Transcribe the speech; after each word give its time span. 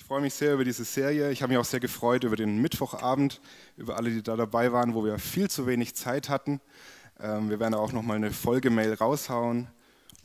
Ich 0.00 0.06
freue 0.06 0.22
mich 0.22 0.32
sehr 0.32 0.54
über 0.54 0.64
diese 0.64 0.82
Serie. 0.82 1.30
Ich 1.30 1.42
habe 1.42 1.52
mich 1.52 1.58
auch 1.58 1.64
sehr 1.64 1.78
gefreut 1.78 2.24
über 2.24 2.34
den 2.34 2.56
Mittwochabend, 2.62 3.38
über 3.76 3.98
alle, 3.98 4.08
die 4.10 4.22
da 4.22 4.34
dabei 4.34 4.72
waren, 4.72 4.94
wo 4.94 5.04
wir 5.04 5.18
viel 5.18 5.50
zu 5.50 5.66
wenig 5.66 5.94
Zeit 5.94 6.30
hatten. 6.30 6.58
Ähm, 7.20 7.50
wir 7.50 7.60
werden 7.60 7.74
auch 7.74 7.92
noch 7.92 8.02
mal 8.02 8.16
eine 8.16 8.32
Folgemail 8.32 8.94
raushauen 8.94 9.68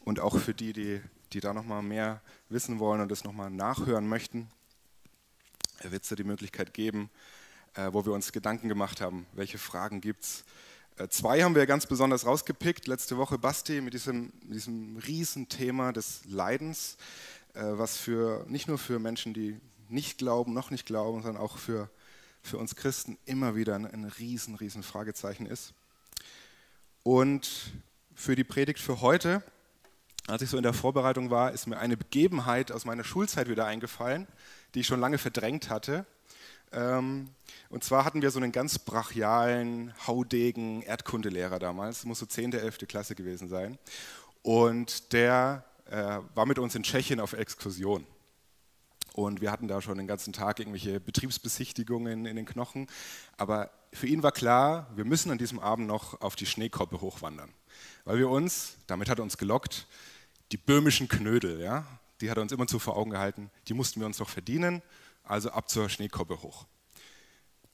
und 0.05 0.21
auch 0.21 0.39
für 0.39 0.53
die, 0.53 0.71
die, 0.71 1.01
die 1.33 1.41
da 1.41 1.53
noch 1.53 1.65
mal 1.65 1.81
mehr 1.81 2.21
wissen 2.47 2.79
wollen 2.79 3.01
und 3.01 3.11
das 3.11 3.25
noch 3.25 3.33
mal 3.33 3.49
nachhören 3.49 4.07
möchten, 4.07 4.47
wird 5.83 6.03
es 6.03 6.09
da 6.09 6.15
die 6.15 6.23
Möglichkeit 6.23 6.73
geben, 6.73 7.09
äh, 7.75 7.89
wo 7.91 8.05
wir 8.05 8.13
uns 8.13 8.31
Gedanken 8.31 8.69
gemacht 8.69 9.01
haben, 9.01 9.27
welche 9.33 9.57
Fragen 9.57 9.99
gibt 9.99 10.23
es. 10.23 10.45
Äh, 10.97 11.09
zwei 11.09 11.43
haben 11.43 11.53
wir 11.53 11.65
ganz 11.65 11.85
besonders 11.85 12.25
rausgepickt. 12.25 12.87
Letzte 12.87 13.17
Woche 13.17 13.37
Basti 13.37 13.81
mit 13.81 13.93
diesem, 13.93 14.31
diesem 14.43 14.95
Riesenthema 15.05 15.91
des 15.91 16.21
Leidens. 16.25 16.95
Äh, 17.55 17.77
was 17.77 17.97
für 17.97 18.45
nicht 18.47 18.67
nur 18.67 18.77
für 18.77 18.99
Menschen, 18.99 19.33
die 19.33 19.59
nicht 19.87 20.17
glauben, 20.17 20.53
noch 20.53 20.71
nicht 20.71 20.85
glauben, 20.85 21.23
sondern 21.23 21.41
auch 21.41 21.57
für, 21.57 21.89
für 22.41 22.57
uns 22.57 22.75
Christen 22.75 23.17
immer 23.25 23.55
wieder 23.55 23.75
ein, 23.75 23.85
ein 23.85 24.05
riesen, 24.05 24.55
riesen 24.55 24.83
Fragezeichen 24.83 25.45
ist. 25.45 25.73
Und 27.03 27.73
für 28.13 28.35
die 28.35 28.43
Predigt 28.43 28.79
für 28.79 28.99
heute, 28.99 29.41
als 30.27 30.41
ich 30.41 30.49
so 30.49 30.57
in 30.57 30.63
der 30.63 30.73
Vorbereitung 30.73 31.29
war, 31.29 31.51
ist 31.51 31.67
mir 31.67 31.77
eine 31.77 31.95
Begebenheit 31.95 32.71
aus 32.71 32.83
meiner 32.83 33.03
Schulzeit 33.03 33.47
wieder 33.47 33.65
eingefallen, 33.65 34.27
die 34.73 34.81
ich 34.81 34.87
schon 34.87 34.99
lange 34.99 35.17
verdrängt 35.17 35.69
hatte. 35.69 36.05
Ähm, 36.73 37.29
und 37.69 37.83
zwar 37.85 38.03
hatten 38.03 38.21
wir 38.21 38.31
so 38.31 38.39
einen 38.39 38.51
ganz 38.51 38.79
brachialen, 38.79 39.93
haudegen 40.07 40.81
Erdkundelehrer 40.81 41.59
damals, 41.59 42.03
muss 42.03 42.19
so 42.19 42.25
10., 42.25 42.53
11. 42.53 42.79
Klasse 42.87 43.15
gewesen 43.15 43.47
sein. 43.47 43.77
Und 44.41 45.13
der 45.13 45.63
äh, 45.85 46.19
war 46.33 46.45
mit 46.45 46.59
uns 46.59 46.75
in 46.75 46.83
Tschechien 46.83 47.19
auf 47.19 47.33
Exkursion. 47.33 48.05
Und 49.13 49.39
wir 49.39 49.51
hatten 49.51 49.69
da 49.69 49.81
schon 49.81 49.97
den 49.97 50.07
ganzen 50.07 50.33
Tag 50.33 50.59
irgendwelche 50.59 50.99
Betriebsbesichtigungen 50.99 52.25
in 52.25 52.35
den 52.35 52.45
Knochen. 52.45 52.87
Aber 53.37 53.71
für 53.93 54.07
ihn 54.07 54.23
war 54.23 54.33
klar, 54.33 54.91
wir 54.95 55.05
müssen 55.05 55.31
an 55.31 55.37
diesem 55.37 55.59
Abend 55.59 55.87
noch 55.87 56.19
auf 56.19 56.35
die 56.35 56.45
Schneekoppe 56.45 56.99
hochwandern. 56.99 57.49
Weil 58.03 58.17
wir 58.19 58.29
uns, 58.29 58.75
damit 58.87 59.07
hat 59.09 59.19
er 59.19 59.23
uns 59.23 59.37
gelockt, 59.37 59.87
die 60.51 60.57
böhmischen 60.57 61.07
Knödel, 61.07 61.61
ja, 61.61 61.85
die 62.19 62.29
hat 62.29 62.37
er 62.37 62.41
uns 62.41 62.51
immer 62.51 62.67
zu 62.67 62.77
vor 62.77 62.97
Augen 62.97 63.11
gehalten, 63.11 63.49
die 63.67 63.73
mussten 63.73 64.01
wir 64.01 64.05
uns 64.05 64.19
noch 64.19 64.29
verdienen, 64.29 64.81
also 65.23 65.49
ab 65.49 65.69
zur 65.69 65.87
Schneekoppe 65.89 66.41
hoch. 66.41 66.65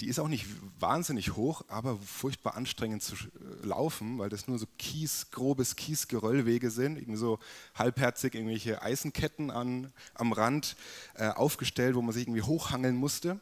Die 0.01 0.07
ist 0.07 0.19
auch 0.19 0.27
nicht 0.27 0.47
wahnsinnig 0.79 1.35
hoch, 1.35 1.63
aber 1.67 1.95
furchtbar 1.95 2.55
anstrengend 2.55 3.03
zu 3.03 3.13
äh, 3.13 3.67
laufen, 3.67 4.17
weil 4.17 4.29
das 4.29 4.47
nur 4.47 4.57
so 4.57 4.65
Kies, 4.79 5.29
grobes 5.29 5.75
Kiesgeröllwege 5.75 6.71
sind, 6.71 6.97
irgendwie 6.97 7.19
so 7.19 7.37
halbherzig 7.75 8.33
irgendwelche 8.33 8.81
Eisenketten 8.81 9.51
an, 9.51 9.93
am 10.15 10.33
Rand 10.33 10.75
äh, 11.13 11.27
aufgestellt, 11.27 11.95
wo 11.95 12.01
man 12.01 12.13
sich 12.13 12.23
irgendwie 12.23 12.41
hochhangeln 12.41 12.95
musste. 12.95 13.39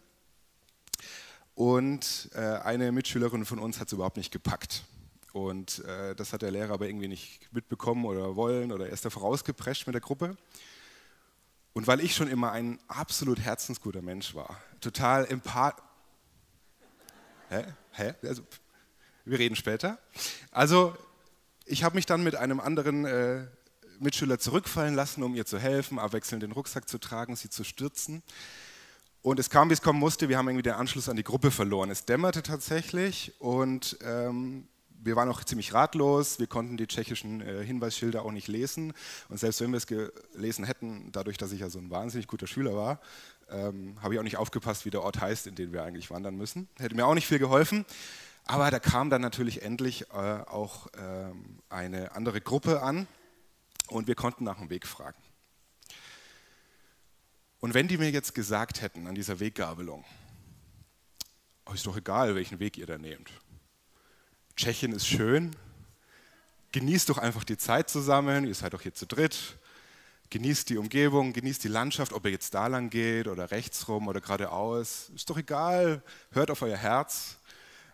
Und 1.55 2.29
äh, 2.33 2.39
eine 2.39 2.91
Mitschülerin 2.91 3.45
von 3.45 3.59
uns 3.59 3.79
hat 3.79 3.87
es 3.87 3.93
überhaupt 3.93 4.17
nicht 4.17 4.31
gepackt. 4.31 4.83
Und 5.31 5.79
äh, 5.85 6.13
das 6.13 6.33
hat 6.33 6.41
der 6.41 6.51
Lehrer 6.51 6.73
aber 6.73 6.89
irgendwie 6.89 7.07
nicht 7.07 7.53
mitbekommen 7.53 8.03
oder 8.03 8.35
wollen 8.35 8.73
oder 8.73 8.89
erst 8.89 9.05
da 9.05 9.09
vorausgeprescht 9.09 9.87
mit 9.87 9.93
der 9.93 10.01
Gruppe. 10.01 10.35
Und 11.71 11.87
weil 11.87 12.01
ich 12.01 12.15
schon 12.15 12.27
immer 12.27 12.51
ein 12.51 12.79
absolut 12.89 13.39
herzensguter 13.39 14.01
Mensch 14.01 14.35
war, 14.35 14.57
total 14.81 15.25
empathisch, 15.25 15.85
Hä? 17.49 17.65
Hä? 17.91 18.13
Also, 18.23 18.43
wir 19.25 19.39
reden 19.39 19.55
später. 19.55 19.97
Also, 20.51 20.95
ich 21.65 21.83
habe 21.83 21.95
mich 21.95 22.05
dann 22.05 22.23
mit 22.23 22.35
einem 22.35 22.59
anderen 22.59 23.05
äh, 23.05 23.47
Mitschüler 23.99 24.39
zurückfallen 24.39 24.95
lassen, 24.95 25.23
um 25.23 25.35
ihr 25.35 25.45
zu 25.45 25.57
helfen, 25.57 25.99
abwechselnd 25.99 26.43
den 26.43 26.51
Rucksack 26.51 26.87
zu 26.87 26.99
tragen, 26.99 27.35
sie 27.35 27.49
zu 27.49 27.63
stürzen. 27.63 28.23
Und 29.21 29.39
es 29.39 29.49
kam, 29.49 29.69
wie 29.69 29.73
es 29.73 29.81
kommen 29.81 29.99
musste. 29.99 30.29
Wir 30.29 30.37
haben 30.37 30.47
irgendwie 30.47 30.63
den 30.63 30.73
Anschluss 30.73 31.09
an 31.09 31.17
die 31.17 31.23
Gruppe 31.23 31.51
verloren. 31.51 31.89
Es 31.89 32.05
dämmerte 32.05 32.41
tatsächlich 32.43 33.33
und 33.39 33.97
ähm, 34.03 34.67
wir 35.01 35.15
waren 35.15 35.29
auch 35.29 35.43
ziemlich 35.43 35.73
ratlos. 35.73 36.39
Wir 36.39 36.47
konnten 36.47 36.77
die 36.77 36.87
tschechischen 36.87 37.41
äh, 37.41 37.63
Hinweisschilder 37.65 38.23
auch 38.23 38.31
nicht 38.31 38.47
lesen. 38.47 38.93
Und 39.27 39.39
selbst 39.39 39.59
wenn 39.61 39.71
wir 39.71 39.77
es 39.77 39.87
gelesen 39.87 40.65
hätten, 40.65 41.11
dadurch, 41.11 41.37
dass 41.37 41.51
ich 41.51 41.61
ja 41.61 41.69
so 41.69 41.79
ein 41.79 41.89
wahnsinnig 41.89 42.27
guter 42.27 42.47
Schüler 42.47 42.75
war, 42.75 43.01
ähm, 43.51 44.01
habe 44.01 44.13
ich 44.13 44.19
auch 44.19 44.23
nicht 44.23 44.37
aufgepasst, 44.37 44.85
wie 44.85 44.89
der 44.89 45.01
Ort 45.01 45.19
heißt, 45.19 45.47
in 45.47 45.55
den 45.55 45.73
wir 45.73 45.83
eigentlich 45.83 46.09
wandern 46.09 46.35
müssen. 46.35 46.67
Hätte 46.77 46.95
mir 46.95 47.05
auch 47.05 47.13
nicht 47.13 47.27
viel 47.27 47.39
geholfen. 47.39 47.85
Aber 48.45 48.71
da 48.71 48.79
kam 48.79 49.11
dann 49.11 49.21
natürlich 49.21 49.61
endlich 49.61 50.09
äh, 50.09 50.15
auch 50.15 50.87
ähm, 50.97 51.59
eine 51.69 52.13
andere 52.13 52.41
Gruppe 52.41 52.81
an 52.81 53.07
und 53.89 54.07
wir 54.07 54.15
konnten 54.15 54.43
nach 54.43 54.57
dem 54.57 54.71
Weg 54.71 54.87
fragen. 54.87 55.21
Und 57.59 57.75
wenn 57.75 57.87
die 57.87 57.97
mir 57.97 58.09
jetzt 58.09 58.33
gesagt 58.33 58.81
hätten 58.81 59.05
an 59.05 59.13
dieser 59.13 59.39
Weggabelung, 59.39 60.03
oh, 61.67 61.73
ist 61.73 61.85
doch 61.85 61.97
egal, 61.97 62.33
welchen 62.33 62.59
Weg 62.59 62.77
ihr 62.77 62.87
da 62.87 62.97
nehmt. 62.97 63.29
Tschechien 64.55 64.93
ist 64.93 65.05
schön, 65.05 65.55
genießt 66.71 67.09
doch 67.09 67.19
einfach 67.19 67.43
die 67.43 67.57
Zeit 67.57 67.89
zusammen, 67.89 68.47
ihr 68.47 68.55
seid 68.55 68.73
doch 68.73 68.81
hier 68.81 68.95
zu 68.95 69.05
dritt, 69.05 69.58
Genießt 70.31 70.69
die 70.69 70.77
Umgebung, 70.77 71.33
genießt 71.33 71.63
die 71.63 71.69
Landschaft, 71.69 72.13
ob 72.13 72.25
ihr 72.25 72.31
jetzt 72.31 72.53
da 72.53 72.67
lang 72.67 72.91
geht 72.91 73.27
oder 73.27 73.49
rechts 73.49 73.87
rum 73.87 74.07
oder 74.07 74.21
geradeaus. 74.21 75.09
Ist 75.15 75.29
doch 75.29 75.37
egal. 75.37 76.03
Hört 76.31 76.51
auf 76.51 76.61
euer 76.61 76.77
Herz, 76.77 77.37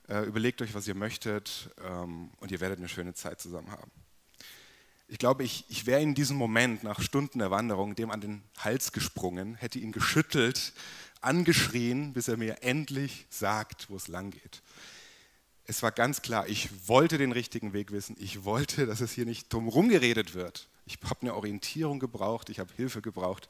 äh, 0.09 0.25
überlegt 0.25 0.61
euch, 0.61 0.73
was 0.73 0.87
ihr 0.87 0.95
möchtet 0.95 1.69
ähm, 1.81 2.31
und 2.37 2.51
ihr 2.51 2.59
werdet 2.59 2.79
eine 2.79 2.89
schöne 2.89 3.13
Zeit 3.13 3.39
zusammen 3.39 3.71
haben. 3.71 3.91
Ich 5.07 5.17
glaube, 5.17 5.43
ich, 5.43 5.65
ich 5.69 5.85
wäre 5.85 6.01
in 6.01 6.13
diesem 6.13 6.35
Moment 6.35 6.83
nach 6.83 6.99
Stunden 6.99 7.39
der 7.39 7.51
Wanderung 7.51 7.95
dem 7.95 8.11
an 8.11 8.21
den 8.21 8.43
Hals 8.57 8.91
gesprungen, 8.91 9.55
hätte 9.55 9.79
ihn 9.79 9.91
geschüttelt, 9.91 10.73
angeschrien, 11.21 12.11
bis 12.13 12.27
er 12.27 12.37
mir 12.37 12.63
endlich 12.63 13.27
sagt, 13.29 13.89
wo 13.89 13.95
es 13.95 14.07
lang 14.07 14.31
geht. 14.31 14.61
Es 15.63 15.83
war 15.83 15.91
ganz 15.91 16.21
klar, 16.21 16.47
ich 16.47 16.87
wollte 16.87 17.17
den 17.17 17.31
richtigen 17.31 17.71
Weg 17.71 17.91
wissen. 17.91 18.15
Ich 18.19 18.43
wollte, 18.43 18.85
dass 18.85 18.99
es 18.99 19.11
hier 19.11 19.25
nicht 19.25 19.53
drum 19.53 19.89
geredet 19.89 20.33
wird. 20.33 20.67
Ich 20.85 20.99
habe 21.03 21.21
eine 21.21 21.35
Orientierung 21.35 21.99
gebraucht, 21.99 22.49
ich 22.49 22.59
habe 22.59 22.73
Hilfe 22.75 23.01
gebraucht. 23.01 23.49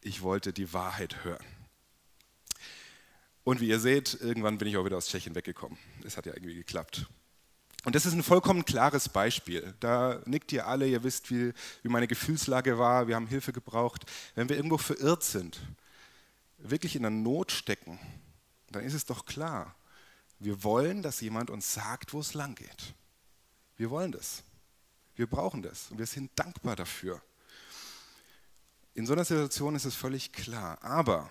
Ich 0.00 0.22
wollte 0.22 0.52
die 0.52 0.72
Wahrheit 0.72 1.24
hören. 1.24 1.44
Und 3.42 3.60
wie 3.60 3.68
ihr 3.68 3.80
seht, 3.80 4.18
irgendwann 4.20 4.58
bin 4.58 4.68
ich 4.68 4.76
auch 4.76 4.84
wieder 4.84 4.98
aus 4.98 5.08
Tschechien 5.08 5.34
weggekommen. 5.34 5.78
Es 6.04 6.16
hat 6.16 6.26
ja 6.26 6.34
irgendwie 6.34 6.54
geklappt. 6.54 7.06
Und 7.84 7.94
das 7.94 8.04
ist 8.04 8.12
ein 8.12 8.22
vollkommen 8.22 8.66
klares 8.66 9.08
Beispiel. 9.08 9.74
Da 9.80 10.20
nickt 10.26 10.52
ihr 10.52 10.66
alle, 10.66 10.86
ihr 10.86 11.02
wisst, 11.02 11.30
wie, 11.30 11.54
wie 11.82 11.88
meine 11.88 12.06
Gefühlslage 12.06 12.78
war, 12.78 13.08
wir 13.08 13.16
haben 13.16 13.26
Hilfe 13.26 13.52
gebraucht. 13.52 14.04
Wenn 14.34 14.48
wir 14.50 14.56
irgendwo 14.56 14.76
verirrt 14.76 15.22
sind, 15.22 15.60
wirklich 16.58 16.96
in 16.96 17.02
der 17.02 17.10
Not 17.10 17.52
stecken, 17.52 17.98
dann 18.70 18.84
ist 18.84 18.94
es 18.94 19.06
doch 19.06 19.24
klar, 19.24 19.74
wir 20.38 20.62
wollen, 20.62 21.02
dass 21.02 21.20
jemand 21.20 21.50
uns 21.50 21.72
sagt, 21.72 22.12
wo 22.12 22.20
es 22.20 22.34
lang 22.34 22.54
geht. 22.54 22.94
Wir 23.76 23.90
wollen 23.90 24.12
das. 24.12 24.42
Wir 25.18 25.26
brauchen 25.26 25.62
das 25.62 25.90
und 25.90 25.98
wir 25.98 26.06
sind 26.06 26.30
dankbar 26.36 26.76
dafür. 26.76 27.20
In 28.94 29.04
so 29.04 29.14
einer 29.14 29.24
Situation 29.24 29.74
ist 29.74 29.84
es 29.84 29.96
völlig 29.96 30.32
klar. 30.32 30.80
Aber 30.80 31.28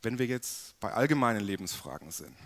wenn 0.00 0.16
wir 0.16 0.26
jetzt 0.26 0.78
bei 0.78 0.92
allgemeinen 0.92 1.40
Lebensfragen 1.40 2.12
sind, 2.12 2.36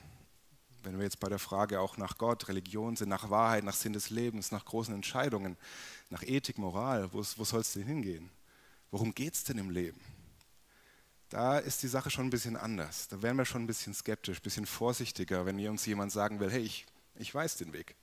wenn 0.85 0.97
wir 0.97 1.05
jetzt 1.05 1.21
bei 1.21 1.29
der 1.29 1.39
Frage 1.39 1.81
auch 1.81 1.99
nach 1.99 2.17
Gott, 2.17 2.49
Religion 2.49 2.97
sind, 2.97 3.11
nach 3.11 3.29
Wahrheit, 3.29 3.63
nach 3.63 3.75
Sinn 3.75 3.93
des 3.93 4.09
Lebens, 4.09 4.53
nach 4.53 4.65
großen 4.65 4.95
Entscheidungen, 4.95 5.59
nach 6.09 6.23
Ethik, 6.23 6.57
Moral, 6.57 7.13
wo, 7.13 7.19
wo 7.19 7.45
soll 7.45 7.61
es 7.61 7.75
denn 7.75 7.83
hingehen? 7.83 8.31
Worum 8.91 9.15
geht 9.15 9.35
es 9.35 9.45
denn 9.45 9.59
im 9.59 9.69
Leben? 9.69 10.01
Da 11.29 11.59
ist 11.59 11.83
die 11.83 11.89
Sache 11.89 12.09
schon 12.09 12.29
ein 12.29 12.31
bisschen 12.31 12.57
anders. 12.57 13.09
Da 13.09 13.21
wären 13.21 13.37
wir 13.37 13.45
schon 13.45 13.65
ein 13.65 13.67
bisschen 13.67 13.93
skeptisch, 13.93 14.39
ein 14.39 14.45
bisschen 14.45 14.65
vorsichtiger, 14.65 15.45
wenn 15.45 15.69
uns 15.69 15.85
jemand 15.85 16.11
sagen 16.11 16.41
will, 16.41 16.51
hey, 16.51 16.63
ich, 16.63 16.87
ich 17.17 17.35
weiß 17.35 17.59
den 17.59 17.75
Weg. 17.75 17.97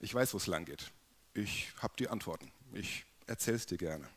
Ich 0.00 0.14
weiß, 0.14 0.32
wo 0.32 0.38
es 0.38 0.46
lang 0.46 0.64
geht 0.64 0.90
ich 1.38 1.72
habe 1.78 1.94
die 1.98 2.08
Antworten, 2.08 2.50
ich 2.72 3.04
erzähle 3.26 3.56
es 3.56 3.66
dir 3.66 3.78
gerne. 3.78 4.08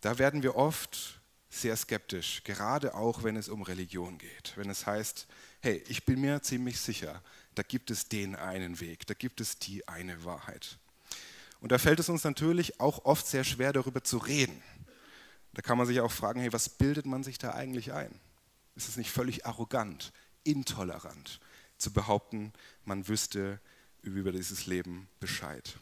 Da 0.00 0.18
werden 0.18 0.42
wir 0.42 0.56
oft 0.56 1.20
sehr 1.50 1.76
skeptisch, 1.76 2.42
gerade 2.44 2.94
auch 2.94 3.22
wenn 3.22 3.36
es 3.36 3.48
um 3.48 3.62
Religion 3.62 4.18
geht. 4.18 4.52
Wenn 4.56 4.70
es 4.70 4.86
heißt, 4.86 5.26
hey, 5.60 5.82
ich 5.88 6.04
bin 6.04 6.20
mir 6.20 6.42
ziemlich 6.42 6.80
sicher, 6.80 7.22
da 7.54 7.62
gibt 7.62 7.90
es 7.90 8.08
den 8.08 8.34
einen 8.34 8.80
Weg, 8.80 9.06
da 9.06 9.14
gibt 9.14 9.40
es 9.40 9.58
die 9.58 9.86
eine 9.86 10.24
Wahrheit. 10.24 10.78
Und 11.60 11.72
da 11.72 11.78
fällt 11.78 12.00
es 12.00 12.08
uns 12.08 12.24
natürlich 12.24 12.80
auch 12.80 13.04
oft 13.04 13.26
sehr 13.26 13.44
schwer, 13.44 13.72
darüber 13.72 14.02
zu 14.02 14.18
reden. 14.18 14.62
Da 15.54 15.62
kann 15.62 15.78
man 15.78 15.86
sich 15.86 16.00
auch 16.00 16.10
fragen, 16.10 16.40
hey, 16.40 16.52
was 16.52 16.68
bildet 16.68 17.06
man 17.06 17.22
sich 17.22 17.38
da 17.38 17.54
eigentlich 17.54 17.92
ein? 17.92 18.20
Ist 18.74 18.88
es 18.88 18.96
nicht 18.96 19.10
völlig 19.10 19.46
arrogant, 19.46 20.12
intolerant 20.42 21.40
zu 21.78 21.92
behaupten, 21.92 22.52
man 22.84 23.06
wüsste 23.06 23.60
über 24.02 24.32
dieses 24.32 24.66
Leben 24.66 25.08
Bescheid? 25.20 25.78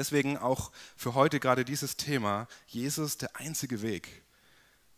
Deswegen 0.00 0.38
auch 0.38 0.72
für 0.96 1.12
heute 1.12 1.40
gerade 1.40 1.62
dieses 1.62 1.94
Thema, 1.98 2.48
Jesus 2.66 3.18
der 3.18 3.36
einzige 3.36 3.82
Weg. 3.82 4.22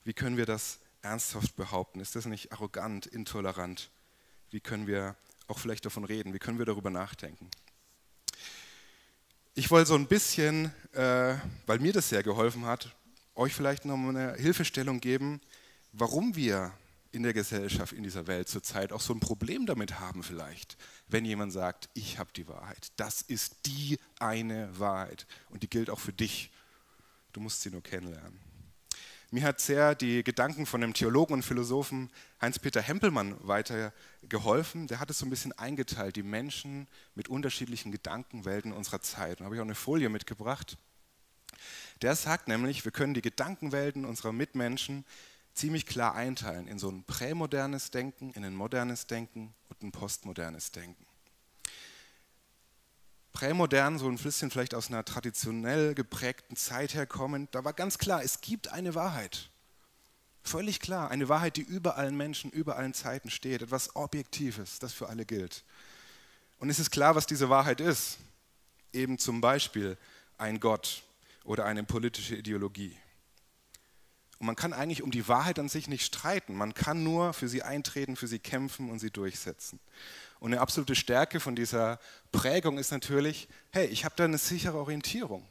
Wie 0.04 0.12
können 0.12 0.36
wir 0.36 0.46
das 0.46 0.78
ernsthaft 1.02 1.56
behaupten? 1.56 1.98
Ist 1.98 2.14
das 2.14 2.26
nicht 2.26 2.52
arrogant, 2.52 3.06
intolerant? 3.06 3.90
Wie 4.52 4.60
können 4.60 4.86
wir 4.86 5.16
auch 5.48 5.58
vielleicht 5.58 5.84
davon 5.84 6.04
reden? 6.04 6.32
Wie 6.34 6.38
können 6.38 6.58
wir 6.58 6.66
darüber 6.66 6.90
nachdenken? 6.90 7.50
Ich 9.54 9.72
wollte 9.72 9.88
so 9.88 9.96
ein 9.96 10.06
bisschen, 10.06 10.66
äh, 10.92 11.34
weil 11.66 11.80
mir 11.80 11.92
das 11.92 12.08
sehr 12.08 12.22
geholfen 12.22 12.64
hat, 12.66 12.94
euch 13.34 13.54
vielleicht 13.54 13.84
noch 13.84 13.96
eine 13.96 14.34
Hilfestellung 14.34 15.00
geben, 15.00 15.40
warum 15.92 16.36
wir 16.36 16.72
in 17.12 17.22
der 17.22 17.34
Gesellschaft, 17.34 17.92
in 17.92 18.02
dieser 18.02 18.26
Welt 18.26 18.48
zurzeit 18.48 18.92
auch 18.92 19.00
so 19.00 19.12
ein 19.12 19.20
Problem 19.20 19.66
damit 19.66 20.00
haben 20.00 20.22
vielleicht, 20.22 20.76
wenn 21.08 21.24
jemand 21.24 21.52
sagt, 21.52 21.90
ich 21.94 22.18
habe 22.18 22.30
die 22.34 22.48
Wahrheit. 22.48 22.90
Das 22.96 23.22
ist 23.22 23.66
die 23.66 23.98
eine 24.18 24.78
Wahrheit 24.78 25.26
und 25.50 25.62
die 25.62 25.70
gilt 25.70 25.90
auch 25.90 26.00
für 26.00 26.12
dich. 26.12 26.50
Du 27.32 27.40
musst 27.40 27.62
sie 27.62 27.70
nur 27.70 27.82
kennenlernen. 27.82 28.40
Mir 29.30 29.44
hat 29.44 29.60
sehr 29.60 29.94
die 29.94 30.22
Gedanken 30.22 30.66
von 30.66 30.82
dem 30.82 30.92
Theologen 30.92 31.32
und 31.32 31.42
Philosophen 31.42 32.10
Heinz-Peter 32.42 32.82
Hempelmann 32.82 33.36
weitergeholfen. 33.40 34.88
Der 34.88 35.00
hat 35.00 35.08
es 35.08 35.18
so 35.18 35.26
ein 35.26 35.30
bisschen 35.30 35.52
eingeteilt, 35.52 36.16
die 36.16 36.22
Menschen 36.22 36.86
mit 37.14 37.28
unterschiedlichen 37.28 37.92
Gedankenwelten 37.92 38.72
unserer 38.72 39.00
Zeit. 39.00 39.40
Da 39.40 39.46
habe 39.46 39.54
ich 39.54 39.60
auch 39.62 39.64
eine 39.64 39.74
Folie 39.74 40.10
mitgebracht. 40.10 40.76
Der 42.02 42.14
sagt 42.14 42.48
nämlich, 42.48 42.84
wir 42.84 42.92
können 42.92 43.14
die 43.14 43.22
Gedankenwelten 43.22 44.04
unserer 44.04 44.32
Mitmenschen 44.32 45.06
ziemlich 45.54 45.86
klar 45.86 46.14
einteilen 46.14 46.66
in 46.66 46.78
so 46.78 46.88
ein 46.90 47.04
prämodernes 47.04 47.90
Denken, 47.90 48.32
in 48.32 48.44
ein 48.44 48.54
modernes 48.54 49.06
Denken 49.06 49.54
und 49.68 49.82
ein 49.82 49.92
postmodernes 49.92 50.72
Denken 50.72 51.06
prämodern, 53.32 53.98
so 53.98 54.08
ein 54.08 54.18
bisschen 54.18 54.50
vielleicht 54.50 54.74
aus 54.74 54.88
einer 54.88 55.04
traditionell 55.04 55.94
geprägten 55.94 56.54
Zeit 56.54 56.94
herkommend, 56.94 57.54
da 57.54 57.64
war 57.64 57.72
ganz 57.72 57.98
klar, 57.98 58.22
es 58.22 58.40
gibt 58.40 58.68
eine 58.68 58.94
Wahrheit. 58.94 59.50
Völlig 60.44 60.80
klar, 60.80 61.10
eine 61.10 61.28
Wahrheit, 61.28 61.56
die 61.56 61.62
über 61.62 61.96
allen 61.96 62.16
Menschen, 62.16 62.50
über 62.50 62.76
allen 62.76 62.94
Zeiten 62.94 63.30
steht, 63.30 63.62
etwas 63.62 63.96
Objektives, 63.96 64.78
das 64.78 64.92
für 64.92 65.08
alle 65.08 65.24
gilt. 65.24 65.64
Und 66.58 66.70
es 66.70 66.78
ist 66.78 66.90
klar, 66.90 67.14
was 67.14 67.26
diese 67.26 67.48
Wahrheit 67.48 67.80
ist. 67.80 68.18
Eben 68.92 69.18
zum 69.18 69.40
Beispiel 69.40 69.96
ein 70.38 70.60
Gott 70.60 71.02
oder 71.44 71.64
eine 71.64 71.82
politische 71.82 72.36
Ideologie. 72.36 72.96
Und 74.42 74.46
man 74.46 74.56
kann 74.56 74.72
eigentlich 74.72 75.04
um 75.04 75.12
die 75.12 75.28
Wahrheit 75.28 75.60
an 75.60 75.68
sich 75.68 75.86
nicht 75.86 76.04
streiten. 76.04 76.56
Man 76.56 76.74
kann 76.74 77.04
nur 77.04 77.32
für 77.32 77.46
sie 77.46 77.62
eintreten, 77.62 78.16
für 78.16 78.26
sie 78.26 78.40
kämpfen 78.40 78.90
und 78.90 78.98
sie 78.98 79.12
durchsetzen. 79.12 79.78
Und 80.40 80.52
eine 80.52 80.60
absolute 80.60 80.96
Stärke 80.96 81.38
von 81.38 81.54
dieser 81.54 82.00
Prägung 82.32 82.76
ist 82.76 82.90
natürlich, 82.90 83.46
hey, 83.70 83.86
ich 83.86 84.04
habe 84.04 84.16
da 84.16 84.24
eine 84.24 84.38
sichere 84.38 84.78
Orientierung. 84.78 85.46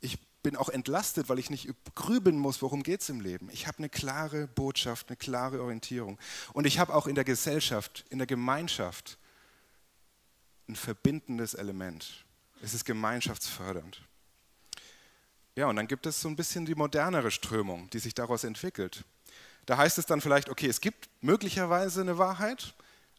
Ich 0.00 0.16
bin 0.44 0.54
auch 0.54 0.68
entlastet, 0.68 1.28
weil 1.28 1.40
ich 1.40 1.50
nicht 1.50 1.74
grübeln 1.96 2.38
muss, 2.38 2.62
worum 2.62 2.84
geht 2.84 3.00
es 3.00 3.08
im 3.08 3.20
Leben. 3.20 3.50
Ich 3.50 3.66
habe 3.66 3.78
eine 3.78 3.88
klare 3.88 4.46
Botschaft, 4.46 5.08
eine 5.08 5.16
klare 5.16 5.60
Orientierung. 5.60 6.20
Und 6.52 6.68
ich 6.68 6.78
habe 6.78 6.94
auch 6.94 7.08
in 7.08 7.16
der 7.16 7.24
Gesellschaft, 7.24 8.04
in 8.10 8.18
der 8.18 8.28
Gemeinschaft 8.28 9.18
ein 10.68 10.76
verbindendes 10.76 11.54
Element. 11.54 12.24
Es 12.62 12.74
ist 12.74 12.84
gemeinschaftsfördernd. 12.84 14.07
Ja, 15.58 15.66
und 15.66 15.74
dann 15.74 15.88
gibt 15.88 16.06
es 16.06 16.20
so 16.20 16.28
ein 16.28 16.36
bisschen 16.36 16.66
die 16.66 16.76
modernere 16.76 17.32
Strömung, 17.32 17.90
die 17.90 17.98
sich 17.98 18.14
daraus 18.14 18.44
entwickelt. 18.44 19.02
Da 19.66 19.76
heißt 19.76 19.98
es 19.98 20.06
dann 20.06 20.20
vielleicht, 20.20 20.50
okay, 20.50 20.68
es 20.68 20.80
gibt 20.80 21.08
möglicherweise 21.20 22.00
eine 22.00 22.16
Wahrheit, 22.16 22.74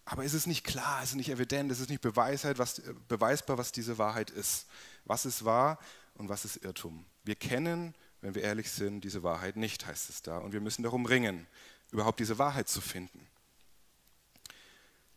aber 0.06 0.24
es 0.24 0.34
ist 0.34 0.48
nicht 0.48 0.64
klar, 0.64 1.02
es 1.04 1.10
ist 1.10 1.16
nicht 1.16 1.32
evident, 1.32 1.70
es 1.70 1.82
ist 1.82 1.90
nicht 1.90 2.02
was, 2.02 2.82
beweisbar, 3.10 3.58
was 3.58 3.74
diese 3.74 3.98
Wahrheit 3.98 4.30
ist. 4.30 4.68
Was 5.04 5.26
ist 5.26 5.44
wahr 5.44 5.80
und 6.14 6.30
was 6.30 6.46
ist 6.46 6.64
Irrtum? 6.64 7.04
Wir 7.26 7.36
kennen, 7.36 7.94
wenn 8.22 8.34
wir 8.36 8.44
ehrlich 8.44 8.72
sind, 8.72 9.02
diese 9.02 9.22
Wahrheit 9.22 9.58
nicht, 9.58 9.86
heißt 9.86 10.10
es 10.10 10.22
da. 10.22 10.38
Und 10.38 10.54
wir 10.54 10.62
müssen 10.62 10.84
darum 10.84 11.06
ringen, 11.06 11.46
überhaupt 11.92 12.22
diese 12.22 12.40
Wahrheit 12.40 12.70
zu 12.70 12.80
finden. 12.80 13.28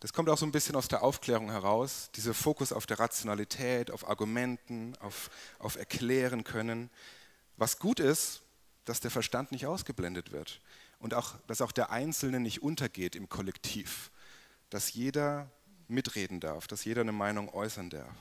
Das 0.02 0.12
kommt 0.12 0.28
auch 0.28 0.36
so 0.36 0.44
ein 0.44 0.52
bisschen 0.52 0.76
aus 0.76 0.88
der 0.88 1.02
Aufklärung 1.02 1.50
heraus, 1.50 2.10
dieser 2.16 2.34
Fokus 2.34 2.72
auf 2.72 2.86
der 2.86 2.98
Rationalität, 2.98 3.90
auf 3.90 4.08
Argumenten, 4.08 4.94
auf, 5.00 5.30
auf 5.58 5.76
Erklären 5.76 6.44
können. 6.44 6.90
Was 7.56 7.78
gut 7.78 8.00
ist, 8.00 8.42
dass 8.84 9.00
der 9.00 9.12
Verstand 9.12 9.52
nicht 9.52 9.66
ausgeblendet 9.66 10.32
wird 10.32 10.60
und 10.98 11.14
auch, 11.14 11.36
dass 11.46 11.60
auch 11.60 11.72
der 11.72 11.90
Einzelne 11.90 12.40
nicht 12.40 12.62
untergeht 12.62 13.14
im 13.16 13.28
Kollektiv 13.28 14.10
dass 14.72 14.94
jeder 14.94 15.50
mitreden 15.86 16.40
darf, 16.40 16.66
dass 16.66 16.84
jeder 16.84 17.02
eine 17.02 17.12
Meinung 17.12 17.50
äußern 17.50 17.90
darf. 17.90 18.16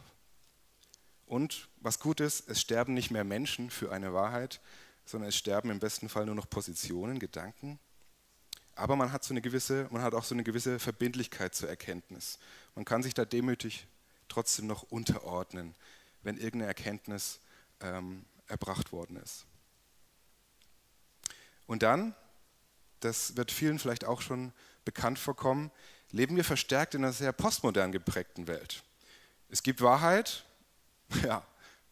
Und 1.25 1.69
was 1.77 1.99
gut 1.99 2.19
ist, 2.19 2.49
es 2.49 2.59
sterben 2.59 2.93
nicht 2.93 3.09
mehr 3.09 3.23
Menschen 3.23 3.69
für 3.69 3.93
eine 3.93 4.13
Wahrheit, 4.13 4.59
sondern 5.05 5.29
es 5.29 5.37
sterben 5.37 5.69
im 5.69 5.79
besten 5.79 6.09
Fall 6.09 6.25
nur 6.25 6.35
noch 6.35 6.49
Positionen, 6.49 7.19
Gedanken. 7.19 7.79
Aber 8.81 8.95
man 8.95 9.11
hat, 9.11 9.23
so 9.23 9.31
eine 9.31 9.41
gewisse, 9.41 9.87
man 9.91 10.01
hat 10.01 10.15
auch 10.15 10.23
so 10.23 10.33
eine 10.33 10.43
gewisse 10.43 10.79
Verbindlichkeit 10.79 11.53
zur 11.53 11.69
Erkenntnis. 11.69 12.39
Man 12.73 12.83
kann 12.83 13.03
sich 13.03 13.13
da 13.13 13.25
demütig 13.25 13.85
trotzdem 14.27 14.65
noch 14.65 14.81
unterordnen, 14.81 15.75
wenn 16.23 16.35
irgendeine 16.37 16.65
Erkenntnis 16.65 17.41
ähm, 17.79 18.25
erbracht 18.47 18.91
worden 18.91 19.17
ist. 19.17 19.45
Und 21.67 21.83
dann, 21.83 22.15
das 23.01 23.37
wird 23.37 23.51
vielen 23.51 23.77
vielleicht 23.77 24.03
auch 24.03 24.19
schon 24.19 24.51
bekannt 24.83 25.19
vorkommen, 25.19 25.69
leben 26.09 26.35
wir 26.35 26.43
verstärkt 26.43 26.95
in 26.95 27.03
einer 27.03 27.13
sehr 27.13 27.33
postmodern 27.33 27.91
geprägten 27.91 28.47
Welt. 28.47 28.81
Es 29.49 29.61
gibt 29.61 29.81
Wahrheit, 29.81 30.43
ja, 31.23 31.45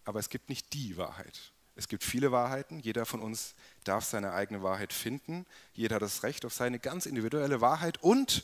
aber 0.05 0.17
es 0.17 0.29
gibt 0.29 0.49
nicht 0.49 0.73
die 0.73 0.97
Wahrheit. 0.97 1.51
Es 1.79 1.87
gibt 1.87 2.03
viele 2.03 2.33
Wahrheiten, 2.33 2.81
jeder 2.81 3.05
von 3.05 3.21
uns 3.21 3.55
darf 3.85 4.03
seine 4.03 4.33
eigene 4.33 4.61
Wahrheit 4.61 4.91
finden, 4.91 5.45
jeder 5.71 5.95
hat 5.95 6.01
das 6.01 6.23
Recht 6.23 6.43
auf 6.43 6.53
seine 6.53 6.77
ganz 6.77 7.05
individuelle 7.05 7.61
Wahrheit 7.61 8.03
und 8.03 8.43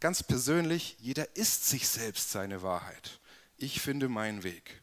ganz 0.00 0.24
persönlich, 0.24 0.96
jeder 0.98 1.36
ist 1.36 1.68
sich 1.68 1.86
selbst 1.86 2.32
seine 2.32 2.62
Wahrheit. 2.62 3.20
Ich 3.56 3.80
finde 3.80 4.08
meinen 4.08 4.42
Weg. 4.42 4.82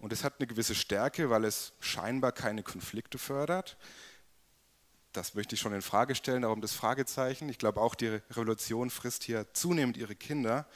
Und 0.00 0.12
es 0.12 0.22
hat 0.22 0.34
eine 0.38 0.46
gewisse 0.46 0.74
Stärke, 0.74 1.30
weil 1.30 1.46
es 1.46 1.72
scheinbar 1.80 2.32
keine 2.32 2.62
Konflikte 2.62 3.16
fördert 3.16 3.78
das 5.12 5.34
möchte 5.34 5.54
ich 5.54 5.60
schon 5.60 5.74
in 5.74 5.82
Frage 5.82 6.14
stellen, 6.14 6.42
darum 6.42 6.60
das 6.60 6.72
Fragezeichen. 6.72 7.48
Ich 7.48 7.58
glaube 7.58 7.80
auch, 7.80 7.94
die 7.94 8.20
Revolution 8.30 8.90
frisst 8.90 9.24
hier 9.24 9.46
zunehmend 9.52 9.96
ihre 9.96 10.14
Kinder. 10.14 10.66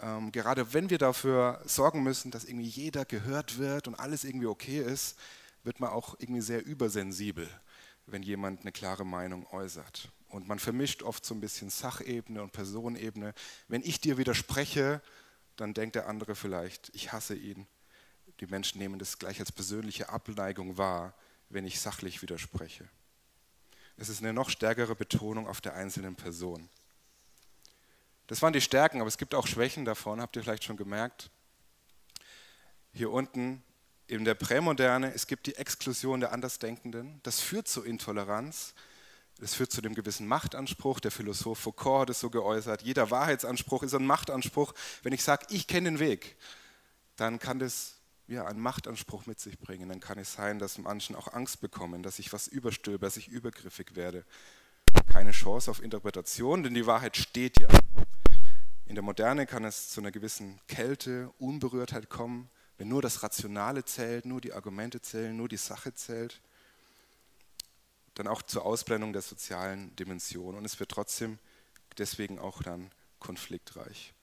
Ähm, 0.00 0.30
gerade 0.32 0.72
wenn 0.72 0.90
wir 0.90 0.98
dafür 0.98 1.60
sorgen 1.64 2.02
müssen, 2.02 2.30
dass 2.30 2.44
irgendwie 2.44 2.68
jeder 2.68 3.04
gehört 3.04 3.58
wird 3.58 3.88
und 3.88 3.94
alles 3.96 4.24
irgendwie 4.24 4.46
okay 4.46 4.80
ist, 4.80 5.18
wird 5.64 5.80
man 5.80 5.90
auch 5.90 6.16
irgendwie 6.18 6.40
sehr 6.40 6.64
übersensibel, 6.64 7.48
wenn 8.06 8.22
jemand 8.22 8.62
eine 8.62 8.72
klare 8.72 9.04
Meinung 9.04 9.46
äußert. 9.50 10.10
Und 10.28 10.46
man 10.46 10.58
vermischt 10.58 11.02
oft 11.02 11.24
so 11.24 11.34
ein 11.34 11.40
bisschen 11.40 11.70
Sachebene 11.70 12.42
und 12.42 12.52
Personenebene. 12.52 13.34
Wenn 13.66 13.82
ich 13.82 14.00
dir 14.00 14.18
widerspreche, 14.18 15.02
dann 15.56 15.74
denkt 15.74 15.96
der 15.96 16.08
andere 16.08 16.34
vielleicht, 16.34 16.90
ich 16.94 17.12
hasse 17.12 17.34
ihn. 17.34 17.66
Die 18.40 18.46
Menschen 18.46 18.78
nehmen 18.78 18.98
das 18.98 19.18
gleich 19.18 19.40
als 19.40 19.50
persönliche 19.50 20.10
Abneigung 20.10 20.76
wahr, 20.76 21.14
wenn 21.48 21.64
ich 21.64 21.80
sachlich 21.80 22.22
widerspreche. 22.22 22.88
Es 23.96 24.08
ist 24.08 24.20
eine 24.20 24.32
noch 24.32 24.50
stärkere 24.50 24.94
Betonung 24.94 25.48
auf 25.48 25.60
der 25.60 25.74
einzelnen 25.74 26.14
Person. 26.14 26.68
Das 28.28 28.42
waren 28.42 28.52
die 28.52 28.60
Stärken, 28.60 29.00
aber 29.00 29.08
es 29.08 29.18
gibt 29.18 29.34
auch 29.34 29.46
Schwächen 29.46 29.84
davon, 29.84 30.20
habt 30.20 30.36
ihr 30.36 30.42
vielleicht 30.42 30.62
schon 30.62 30.76
gemerkt. 30.76 31.30
Hier 32.92 33.10
unten 33.10 33.62
in 34.06 34.24
der 34.24 34.34
Prämoderne, 34.34 35.12
es 35.12 35.26
gibt 35.26 35.46
die 35.46 35.56
Exklusion 35.56 36.20
der 36.20 36.32
Andersdenkenden. 36.32 37.20
Das 37.22 37.40
führt 37.40 37.68
zu 37.68 37.82
Intoleranz. 37.82 38.74
Das 39.40 39.54
führt 39.54 39.72
zu 39.72 39.80
dem 39.80 39.94
gewissen 39.94 40.26
Machtanspruch. 40.26 41.00
Der 41.00 41.10
Philosoph 41.10 41.58
Foucault 41.58 42.02
hat 42.02 42.10
es 42.10 42.20
so 42.20 42.28
geäußert. 42.28 42.82
Jeder 42.82 43.10
Wahrheitsanspruch 43.10 43.82
ist 43.82 43.94
ein 43.94 44.06
Machtanspruch. 44.06 44.74
Wenn 45.02 45.12
ich 45.12 45.22
sage, 45.22 45.46
ich 45.48 45.66
kenne 45.66 45.90
den 45.90 45.98
Weg, 45.98 46.36
dann 47.16 47.38
kann 47.38 47.58
das 47.58 47.94
ja, 48.26 48.46
einen 48.46 48.60
Machtanspruch 48.60 49.24
mit 49.24 49.40
sich 49.40 49.58
bringen, 49.58 49.88
dann 49.88 50.00
kann 50.00 50.18
es 50.18 50.34
sein, 50.34 50.58
dass 50.58 50.76
manchen 50.76 51.16
auch 51.16 51.32
Angst 51.32 51.62
bekommen, 51.62 52.02
dass 52.02 52.18
ich 52.18 52.32
was 52.32 52.46
überstülpe, 52.46 53.06
dass 53.06 53.16
ich 53.16 53.28
übergriffig 53.28 53.96
werde. 53.96 54.24
Keine 55.06 55.32
Chance 55.32 55.70
auf 55.70 55.82
Interpretation, 55.82 56.62
denn 56.62 56.74
die 56.74 56.86
Wahrheit 56.86 57.16
steht 57.16 57.58
ja. 57.60 57.68
In 58.86 58.94
der 58.94 59.02
Moderne 59.02 59.46
kann 59.46 59.64
es 59.64 59.90
zu 59.90 60.00
einer 60.00 60.10
gewissen 60.10 60.60
Kälte, 60.66 61.30
Unberührtheit 61.38 62.08
kommen, 62.08 62.48
wenn 62.78 62.88
nur 62.88 63.02
das 63.02 63.22
Rationale 63.22 63.84
zählt, 63.84 64.24
nur 64.24 64.40
die 64.40 64.52
Argumente 64.52 65.02
zählen, 65.02 65.36
nur 65.36 65.48
die 65.48 65.56
Sache 65.56 65.94
zählt. 65.94 66.40
Dann 68.14 68.28
auch 68.28 68.42
zur 68.42 68.64
Ausblendung 68.64 69.12
der 69.12 69.22
sozialen 69.22 69.94
Dimension. 69.96 70.54
Und 70.54 70.64
es 70.64 70.80
wird 70.80 70.90
trotzdem 70.90 71.38
deswegen 71.98 72.38
auch 72.38 72.62
dann 72.62 72.90
konfliktreich. 73.18 74.14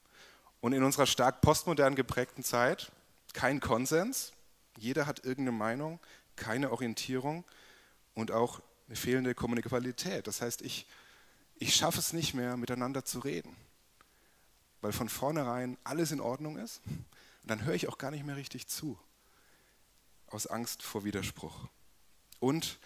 Und 0.61 0.73
in 0.73 0.83
unserer 0.83 1.05
stark 1.05 1.41
postmodern 1.41 1.95
geprägten 1.95 2.43
Zeit, 2.43 2.91
kein 3.33 3.59
Konsens, 3.59 4.33
jeder 4.77 5.05
hat 5.05 5.23
irgendeine 5.23 5.57
Meinung, 5.57 5.99
keine 6.35 6.71
Orientierung 6.71 7.43
und 8.13 8.31
auch 8.31 8.61
eine 8.87 8.95
fehlende 8.95 9.35
Kommunikabilität. 9.35 10.27
Das 10.27 10.41
heißt, 10.41 10.61
ich, 10.61 10.85
ich 11.55 11.75
schaffe 11.75 11.99
es 11.99 12.13
nicht 12.13 12.33
mehr, 12.33 12.57
miteinander 12.57 13.05
zu 13.05 13.19
reden, 13.19 13.55
weil 14.81 14.91
von 14.91 15.09
vornherein 15.09 15.77
alles 15.83 16.11
in 16.11 16.19
Ordnung 16.19 16.57
ist 16.57 16.81
und 16.85 17.05
dann 17.43 17.63
höre 17.63 17.75
ich 17.75 17.87
auch 17.87 17.97
gar 17.97 18.11
nicht 18.11 18.25
mehr 18.25 18.35
richtig 18.35 18.67
zu, 18.67 18.97
aus 20.27 20.47
Angst 20.47 20.83
vor 20.83 21.03
Widerspruch. 21.03 21.67
Und 22.39 22.77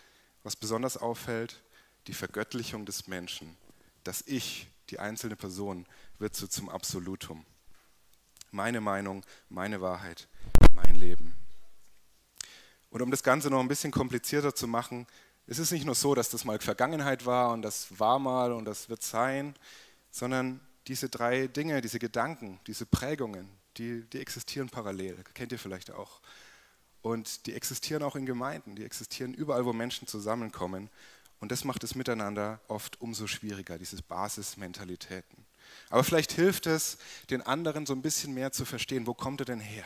was 0.43 0.55
besonders 0.55 0.97
auffällt, 0.97 1.61
die 2.07 2.13
Vergöttlichung 2.13 2.85
des 2.85 3.07
Menschen. 3.07 3.57
Das 4.03 4.23
Ich, 4.25 4.67
die 4.89 4.99
einzelne 4.99 5.35
Person, 5.35 5.85
wird 6.17 6.35
so 6.35 6.47
zum 6.47 6.69
Absolutum. 6.69 7.45
Meine 8.51 8.81
Meinung, 8.81 9.23
meine 9.49 9.81
Wahrheit, 9.81 10.27
mein 10.73 10.95
Leben. 10.95 11.35
Und 12.89 13.01
um 13.01 13.11
das 13.11 13.21
Ganze 13.21 13.49
noch 13.49 13.59
ein 13.59 13.67
bisschen 13.67 13.91
komplizierter 13.91 14.55
zu 14.55 14.67
machen, 14.67 15.05
es 15.49 15.57
ist 15.57 15.71
nicht 15.71 15.85
nur 15.85 15.95
so, 15.95 16.13
dass 16.13 16.29
das 16.29 16.45
mal 16.45 16.59
Vergangenheit 16.59 17.25
war 17.25 17.51
und 17.51 17.63
das 17.63 17.99
war 17.99 18.19
mal 18.19 18.51
und 18.51 18.65
das 18.65 18.87
wird 18.87 19.01
sein, 19.01 19.55
sondern 20.11 20.59
diese 20.85 21.09
drei 21.09 21.47
Dinge, 21.47 21.81
diese 21.81 21.97
Gedanken, 21.97 22.59
diese 22.67 22.85
Prägungen, 22.85 23.49
die, 23.77 24.03
die 24.11 24.19
existieren 24.19 24.69
parallel. 24.69 25.17
Kennt 25.33 25.51
ihr 25.51 25.57
vielleicht 25.57 25.89
auch. 25.91 26.21
Und 27.01 27.47
die 27.47 27.55
existieren 27.55 28.03
auch 28.03 28.15
in 28.15 28.27
Gemeinden, 28.27 28.75
die 28.75 28.85
existieren 28.85 29.33
überall, 29.33 29.65
wo 29.65 29.73
Menschen 29.73 30.07
zusammenkommen. 30.07 30.89
Und 31.39 31.51
das 31.51 31.63
macht 31.63 31.81
das 31.81 31.95
Miteinander 31.95 32.59
oft 32.67 33.01
umso 33.01 33.25
schwieriger, 33.25 33.79
diese 33.79 34.03
Basismentalitäten. 34.03 35.45
Aber 35.89 36.03
vielleicht 36.03 36.31
hilft 36.33 36.67
es, 36.67 36.99
den 37.31 37.41
anderen 37.41 37.87
so 37.87 37.93
ein 37.93 38.03
bisschen 38.03 38.35
mehr 38.35 38.51
zu 38.51 38.65
verstehen, 38.65 39.07
wo 39.07 39.15
kommt 39.15 39.41
er 39.41 39.45
denn 39.45 39.59
her? 39.59 39.85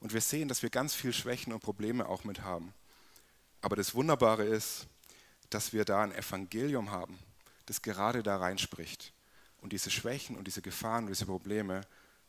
Und 0.00 0.12
wir 0.12 0.20
sehen, 0.20 0.48
dass 0.48 0.62
wir 0.62 0.68
ganz 0.68 0.94
viel 0.94 1.14
Schwächen 1.14 1.54
und 1.54 1.60
Probleme 1.60 2.06
auch 2.06 2.24
mit 2.24 2.42
haben. 2.42 2.74
Aber 3.64 3.76
das 3.76 3.94
Wunderbare 3.94 4.44
ist, 4.44 4.86
dass 5.48 5.72
wir 5.72 5.86
da 5.86 6.02
ein 6.02 6.12
Evangelium 6.12 6.90
haben, 6.90 7.18
das 7.64 7.80
gerade 7.80 8.22
da 8.22 8.36
reinspricht 8.36 9.14
und 9.62 9.72
diese 9.72 9.90
Schwächen 9.90 10.36
und 10.36 10.46
diese 10.46 10.60
Gefahren 10.60 11.04
und 11.04 11.08
diese 11.08 11.24
Probleme 11.24 11.80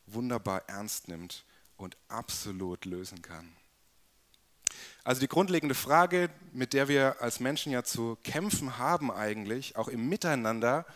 wunderbar 0.06 0.66
ernst 0.66 1.08
nimmt 1.08 1.44
und 1.76 1.98
absolut 2.08 2.86
lösen 2.86 3.20
kann. 3.20 3.54
Also 5.04 5.20
die 5.20 5.28
grundlegende 5.28 5.74
Frage, 5.74 6.30
mit 6.54 6.72
der 6.72 6.88
wir 6.88 7.20
als 7.20 7.38
Menschen 7.38 7.70
ja 7.70 7.84
zu 7.84 8.16
kämpfen 8.24 8.78
haben 8.78 9.12
eigentlich, 9.12 9.76
auch 9.76 9.88
im 9.88 10.08
Miteinander, 10.08 10.86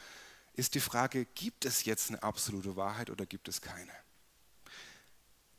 ist 0.55 0.75
die 0.75 0.81
Frage, 0.81 1.27
gibt 1.35 1.67
es 1.67 1.85
jetzt 1.85 2.09
eine 2.09 2.23
absolute 2.23 2.77
Wahrheit 2.77 3.11
oder 3.11 3.27
gibt 3.27 3.47
es 3.49 3.61
keine? 3.61 3.93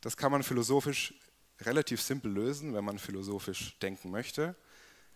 Das 0.01 0.17
kann 0.17 0.31
man 0.31 0.41
philosophisch 0.41 1.13
relativ 1.59 2.01
simpel 2.01 2.31
lösen, 2.31 2.73
wenn 2.73 2.83
man 2.83 2.97
philosophisch 2.97 3.77
denken 3.77 4.09
möchte. 4.09 4.55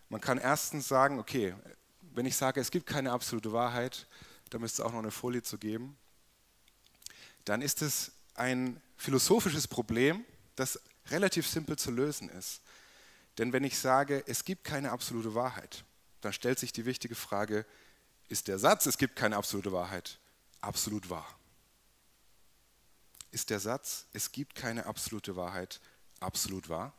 Man 0.10 0.22
kann 0.22 0.38
erstens 0.38 0.88
sagen, 0.88 1.20
okay, 1.20 1.56
wenn 2.14 2.26
ich 2.26 2.36
sage, 2.36 2.62
es 2.62 2.72
gibt 2.72 2.86
keine 2.86 3.12
absolute 3.12 3.52
Wahrheit, 3.52 4.08
da 4.50 4.60
müsste 4.60 4.82
es 4.82 4.86
auch 4.88 4.92
noch 4.92 5.00
eine 5.00 5.12
Folie 5.12 5.44
zu 5.44 5.58
geben, 5.58 5.98
dann 7.44 7.62
ist 7.62 7.82
es 7.82 8.12
ein 8.36 8.82
philosophisches 8.98 9.68
Problem, 9.68 10.24
das 10.56 10.80
relativ 11.08 11.48
simpel 11.48 11.78
zu 11.78 11.92
lösen 11.92 12.30
ist. 12.30 12.62
Denn 13.38 13.52
wenn 13.54 13.64
ich 13.64 13.78
sage, 13.78 14.24
es 14.28 14.46
gibt 14.46 14.64
keine 14.64 14.92
absolute 14.92 15.36
Wahrheit, 15.36 15.84
dann 16.22 16.34
stellt 16.34 16.58
sich 16.60 16.72
die 16.72 16.86
wichtige 16.86 17.16
Frage, 17.16 17.66
ist 18.30 18.48
der 18.48 18.58
Satz, 18.58 18.86
es 18.86 18.98
gibt 18.98 19.16
keine 19.16 19.38
absolute 19.38 19.72
Wahrheit, 19.72 20.18
absolut 20.62 21.10
wahr? 21.10 21.28
Ist 23.32 23.50
der 23.50 23.60
Satz, 23.60 24.06
es 24.14 24.32
gibt 24.32 24.56
keine 24.56 24.86
absolute 24.86 25.36
Wahrheit, 25.36 25.82
absolut 26.20 26.70
wahr? 26.70 26.94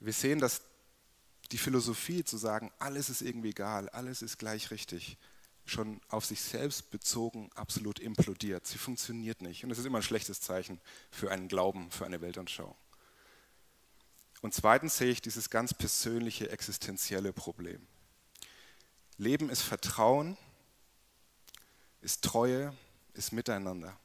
Wir 0.00 0.12
sehen, 0.12 0.40
dass 0.40 0.62
die 1.52 1.58
Philosophie 1.58 2.24
zu 2.24 2.36
sagen, 2.36 2.70
alles 2.78 3.10
ist 3.10 3.22
irgendwie 3.22 3.50
egal, 3.50 3.88
alles 3.90 4.22
ist 4.22 4.38
gleich 4.38 4.70
richtig, 4.70 5.16
schon 5.64 6.00
auf 6.08 6.24
sich 6.24 6.40
selbst 6.40 6.90
bezogen 6.90 7.50
absolut 7.54 7.98
implodiert. 7.98 8.66
Sie 8.66 8.78
funktioniert 8.78 9.42
nicht. 9.42 9.62
Und 9.62 9.70
das 9.70 9.78
ist 9.78 9.84
immer 9.84 9.98
ein 9.98 10.02
schlechtes 10.02 10.40
Zeichen 10.40 10.80
für 11.10 11.30
einen 11.30 11.48
Glauben, 11.48 11.90
für 11.90 12.06
eine 12.06 12.20
Weltanschauung. 12.20 12.74
Und 14.42 14.54
zweitens 14.54 14.96
sehe 14.96 15.10
ich 15.10 15.20
dieses 15.20 15.50
ganz 15.50 15.74
persönliche, 15.74 16.50
existenzielle 16.50 17.32
Problem. 17.32 17.86
Leben 19.18 19.50
ist 19.50 19.62
Vertrauen, 19.62 20.36
ist 22.00 22.24
Treue, 22.24 22.74
ist 23.12 23.32
Miteinander. 23.32 23.98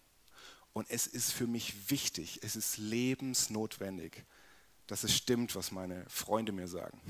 Und 0.73 0.89
es 0.89 1.07
ist 1.07 1.31
für 1.31 1.47
mich 1.47 1.89
wichtig, 1.89 2.41
es 2.43 2.57
ist 2.57 2.77
lebensnotwendig, 2.77 4.25
dass 4.87 5.05
es 5.05 5.15
stimmt, 5.15 5.55
was 5.55 5.71
meine 5.71 6.05
Freunde 6.09 6.51
mir 6.51 6.67
sagen, 6.67 7.01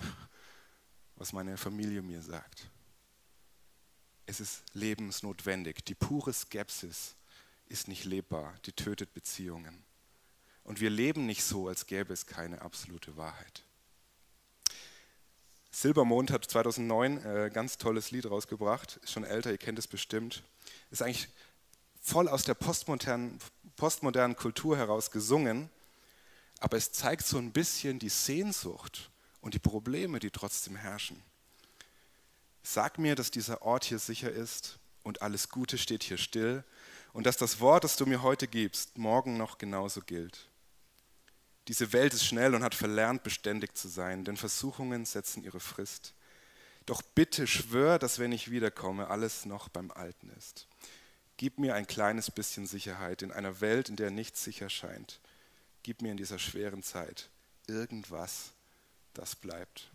was 1.16 1.34
meine 1.34 1.58
Familie 1.58 2.02
mir 2.02 2.22
sagt. 2.22 2.70
Es 4.26 4.40
ist 4.40 4.64
lebensnotwendig. 4.74 5.86
Die 5.86 5.96
pure 5.96 6.34
Skepsis 6.34 7.16
ist 7.68 7.88
nicht 7.88 8.06
lebbar, 8.06 8.54
die 8.66 8.74
tötet 8.74 9.14
Beziehungen. 9.14 9.84
Und 10.64 10.80
wir 10.80 10.90
leben 10.90 11.26
nicht 11.26 11.44
so, 11.44 11.68
als 11.68 11.86
gäbe 11.86 12.12
es 12.12 12.26
keine 12.26 12.62
absolute 12.62 13.16
Wahrheit. 13.18 13.64
Silbermond 15.72 16.32
hat 16.32 16.46
2009 16.46 17.18
ein 17.18 17.26
äh, 17.26 17.50
ganz 17.54 17.78
tolles 17.78 18.10
Lied 18.12 18.30
rausgebracht, 18.30 18.98
ist 19.04 19.12
schon 19.12 19.26
älter, 19.26 19.52
ihr 19.52 19.58
kennt 19.58 19.78
es 19.78 19.88
bestimmt. 19.88 20.42
Ist 20.90 21.02
eigentlich 21.02 21.28
voll 22.02 22.30
aus 22.30 22.44
der 22.44 22.54
postmodernen, 22.54 23.40
postmodernen 23.76 24.38
Kultur 24.38 24.78
heraus 24.78 25.12
gesungen, 25.12 25.70
aber 26.60 26.78
es 26.78 26.94
zeigt 26.94 27.26
so 27.26 27.38
ein 27.38 27.52
bisschen 27.52 28.00
die 28.00 28.10
Sehnsucht 28.10 29.12
und 29.46 29.54
die 29.54 29.60
Probleme, 29.60 30.20
die 30.20 30.32
trotzdem 30.32 30.76
herrschen. 30.76 31.22
Sag 32.64 32.98
mir, 32.98 33.14
dass 33.14 33.30
dieser 33.30 33.62
Ort 33.62 33.84
hier 33.84 34.00
sicher 34.00 34.32
ist 34.32 34.80
und 35.04 35.22
alles 35.22 35.50
Gute 35.50 35.78
steht 35.78 36.02
hier 36.02 36.18
still 36.18 36.64
und 37.14 37.28
dass 37.28 37.38
das 37.38 37.60
Wort, 37.60 37.84
das 37.84 37.96
du 37.96 38.08
mir 38.08 38.24
heute 38.24 38.48
gibst, 38.48 38.98
morgen 38.98 39.38
noch 39.38 39.60
genauso 39.60 40.02
gilt. 40.02 40.48
Diese 41.68 41.94
Welt 41.94 42.16
ist 42.16 42.26
schnell 42.26 42.56
und 42.56 42.64
hat 42.64 42.74
verlernt, 42.74 43.22
beständig 43.22 43.78
zu 43.78 43.88
sein, 43.88 44.26
denn 44.26 44.36
Versuchungen 44.36 45.06
setzen 45.06 45.44
ihre 45.44 45.60
Frist. 45.60 46.16
Doch 46.88 47.04
bitte 47.04 47.46
schwör, 47.46 48.00
dass 48.00 48.18
wenn 48.18 48.32
ich 48.32 48.50
wiederkomme, 48.50 49.10
alles 49.10 49.46
noch 49.46 49.70
beim 49.70 49.92
Alten 49.92 50.32
ist. 50.40 50.68
Gib 51.38 51.60
mir 51.60 51.76
ein 51.76 51.86
kleines 51.86 52.32
bisschen 52.32 52.66
Sicherheit 52.66 53.22
in 53.22 53.32
einer 53.32 53.62
Welt, 53.62 53.90
in 53.90 53.96
der 53.96 54.10
nichts 54.10 54.44
sicher 54.44 54.72
scheint. 54.72 55.20
Gib 55.84 56.02
mir 56.02 56.10
in 56.10 56.18
dieser 56.18 56.40
schweren 56.40 56.82
Zeit 56.82 57.30
irgendwas, 57.68 58.55
das 59.18 59.36
bleibt. 59.36 59.90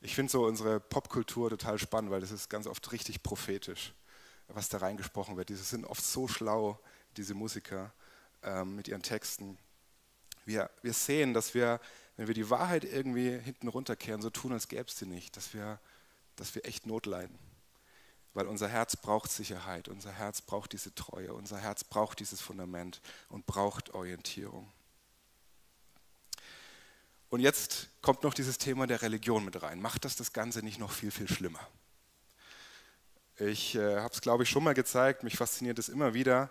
Ich 0.00 0.14
finde 0.14 0.30
so 0.30 0.44
unsere 0.44 0.80
Popkultur 0.80 1.48
total 1.48 1.78
spannend, 1.78 2.10
weil 2.10 2.20
das 2.20 2.30
ist 2.30 2.50
ganz 2.50 2.66
oft 2.66 2.92
richtig 2.92 3.22
prophetisch, 3.22 3.94
was 4.48 4.68
da 4.68 4.78
reingesprochen 4.78 5.38
wird. 5.38 5.48
Diese 5.48 5.64
sind 5.64 5.86
oft 5.86 6.04
so 6.04 6.28
schlau, 6.28 6.78
diese 7.16 7.32
Musiker 7.32 7.90
ähm, 8.42 8.76
mit 8.76 8.86
ihren 8.88 9.02
Texten. 9.02 9.56
Wir, 10.44 10.70
wir 10.82 10.92
sehen, 10.92 11.32
dass 11.32 11.54
wir, 11.54 11.80
wenn 12.16 12.26
wir 12.26 12.34
die 12.34 12.50
Wahrheit 12.50 12.84
irgendwie 12.84 13.38
hinten 13.38 13.68
runterkehren, 13.68 14.20
so 14.20 14.28
tun, 14.28 14.52
als 14.52 14.68
gäbe 14.68 14.88
es 14.88 14.98
sie 14.98 15.06
nicht, 15.06 15.38
dass 15.38 15.54
wir, 15.54 15.80
dass 16.36 16.54
wir 16.54 16.66
echt 16.66 16.86
Not 16.86 17.06
leiden. 17.06 17.38
Weil 18.34 18.46
unser 18.46 18.68
Herz 18.68 18.96
braucht 18.96 19.30
Sicherheit, 19.30 19.88
unser 19.88 20.10
Herz 20.10 20.42
braucht 20.42 20.72
diese 20.72 20.94
Treue, 20.94 21.32
unser 21.32 21.58
Herz 21.58 21.84
braucht 21.84 22.20
dieses 22.20 22.42
Fundament 22.42 23.00
und 23.30 23.46
braucht 23.46 23.94
Orientierung. 23.94 24.70
Und 27.34 27.40
jetzt 27.40 27.88
kommt 28.00 28.22
noch 28.22 28.32
dieses 28.32 28.58
Thema 28.58 28.86
der 28.86 29.02
Religion 29.02 29.44
mit 29.44 29.60
rein. 29.60 29.82
Macht 29.82 30.04
das 30.04 30.14
das 30.14 30.32
Ganze 30.32 30.60
nicht 30.60 30.78
noch 30.78 30.92
viel, 30.92 31.10
viel 31.10 31.26
schlimmer? 31.26 31.58
Ich 33.40 33.74
äh, 33.74 33.96
habe 33.96 34.14
es, 34.14 34.20
glaube 34.20 34.44
ich, 34.44 34.50
schon 34.50 34.62
mal 34.62 34.72
gezeigt. 34.72 35.24
Mich 35.24 35.36
fasziniert 35.36 35.80
es 35.80 35.88
immer 35.88 36.14
wieder, 36.14 36.48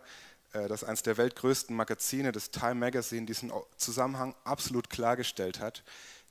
äh, 0.51 0.67
dass 0.67 0.83
eines 0.83 1.01
der 1.01 1.15
weltgrößten 1.15 1.73
Magazine, 1.73 2.33
das 2.33 2.51
Time 2.51 2.75
Magazine, 2.75 3.25
diesen 3.25 3.49
Zusammenhang 3.77 4.35
absolut 4.43 4.89
klargestellt 4.89 5.61
hat. 5.61 5.85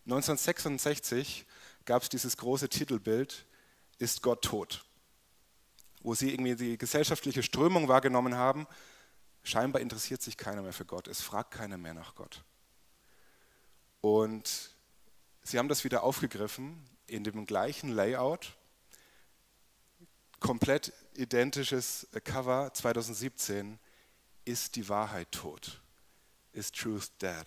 1966 0.04 1.46
gab 1.86 2.02
es 2.02 2.10
dieses 2.10 2.36
große 2.36 2.68
Titelbild, 2.68 3.46
Ist 3.98 4.20
Gott 4.20 4.42
tot? 4.42 4.84
Wo 6.02 6.14
sie 6.14 6.30
irgendwie 6.30 6.56
die 6.56 6.76
gesellschaftliche 6.76 7.42
Strömung 7.42 7.88
wahrgenommen 7.88 8.34
haben, 8.34 8.66
scheinbar 9.44 9.80
interessiert 9.80 10.20
sich 10.20 10.36
keiner 10.36 10.60
mehr 10.60 10.74
für 10.74 10.84
Gott, 10.84 11.08
es 11.08 11.22
fragt 11.22 11.52
keiner 11.52 11.78
mehr 11.78 11.94
nach 11.94 12.14
Gott. 12.16 12.44
Und 14.02 14.70
sie 15.42 15.58
haben 15.58 15.68
das 15.68 15.84
wieder 15.84 16.02
aufgegriffen 16.02 16.84
in 17.06 17.24
dem 17.24 17.46
gleichen 17.46 17.88
Layout, 17.88 18.54
komplett 20.40 20.92
identisches 21.14 22.08
Cover 22.24 22.74
2017 22.74 23.78
ist 24.44 24.74
die 24.74 24.88
Wahrheit 24.88 25.30
tot? 25.30 25.80
Ist 26.52 26.74
Truth 26.74 27.10
dead? 27.22 27.44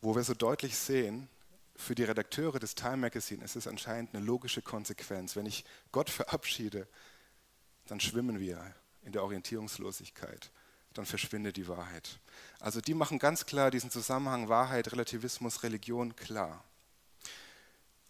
Wo 0.00 0.16
wir 0.16 0.24
so 0.24 0.34
deutlich 0.34 0.76
sehen, 0.76 1.28
für 1.76 1.94
die 1.94 2.04
Redakteure 2.04 2.58
des 2.58 2.74
Time 2.74 2.98
Magazine 2.98 3.44
ist 3.44 3.56
es 3.56 3.66
anscheinend 3.66 4.14
eine 4.14 4.24
logische 4.24 4.62
Konsequenz. 4.62 5.36
Wenn 5.36 5.46
ich 5.46 5.64
Gott 5.90 6.08
verabschiede, 6.08 6.88
dann 7.86 8.00
schwimmen 8.00 8.40
wir 8.40 8.74
in 9.02 9.12
der 9.12 9.22
Orientierungslosigkeit. 9.22 10.50
Dann 10.94 11.06
verschwindet 11.06 11.56
die 11.56 11.68
Wahrheit. 11.68 12.18
Also 12.60 12.80
die 12.80 12.94
machen 12.94 13.18
ganz 13.18 13.46
klar 13.46 13.70
diesen 13.70 13.90
Zusammenhang 13.90 14.48
Wahrheit, 14.48 14.92
Relativismus, 14.92 15.62
Religion 15.62 16.14
klar. 16.16 16.64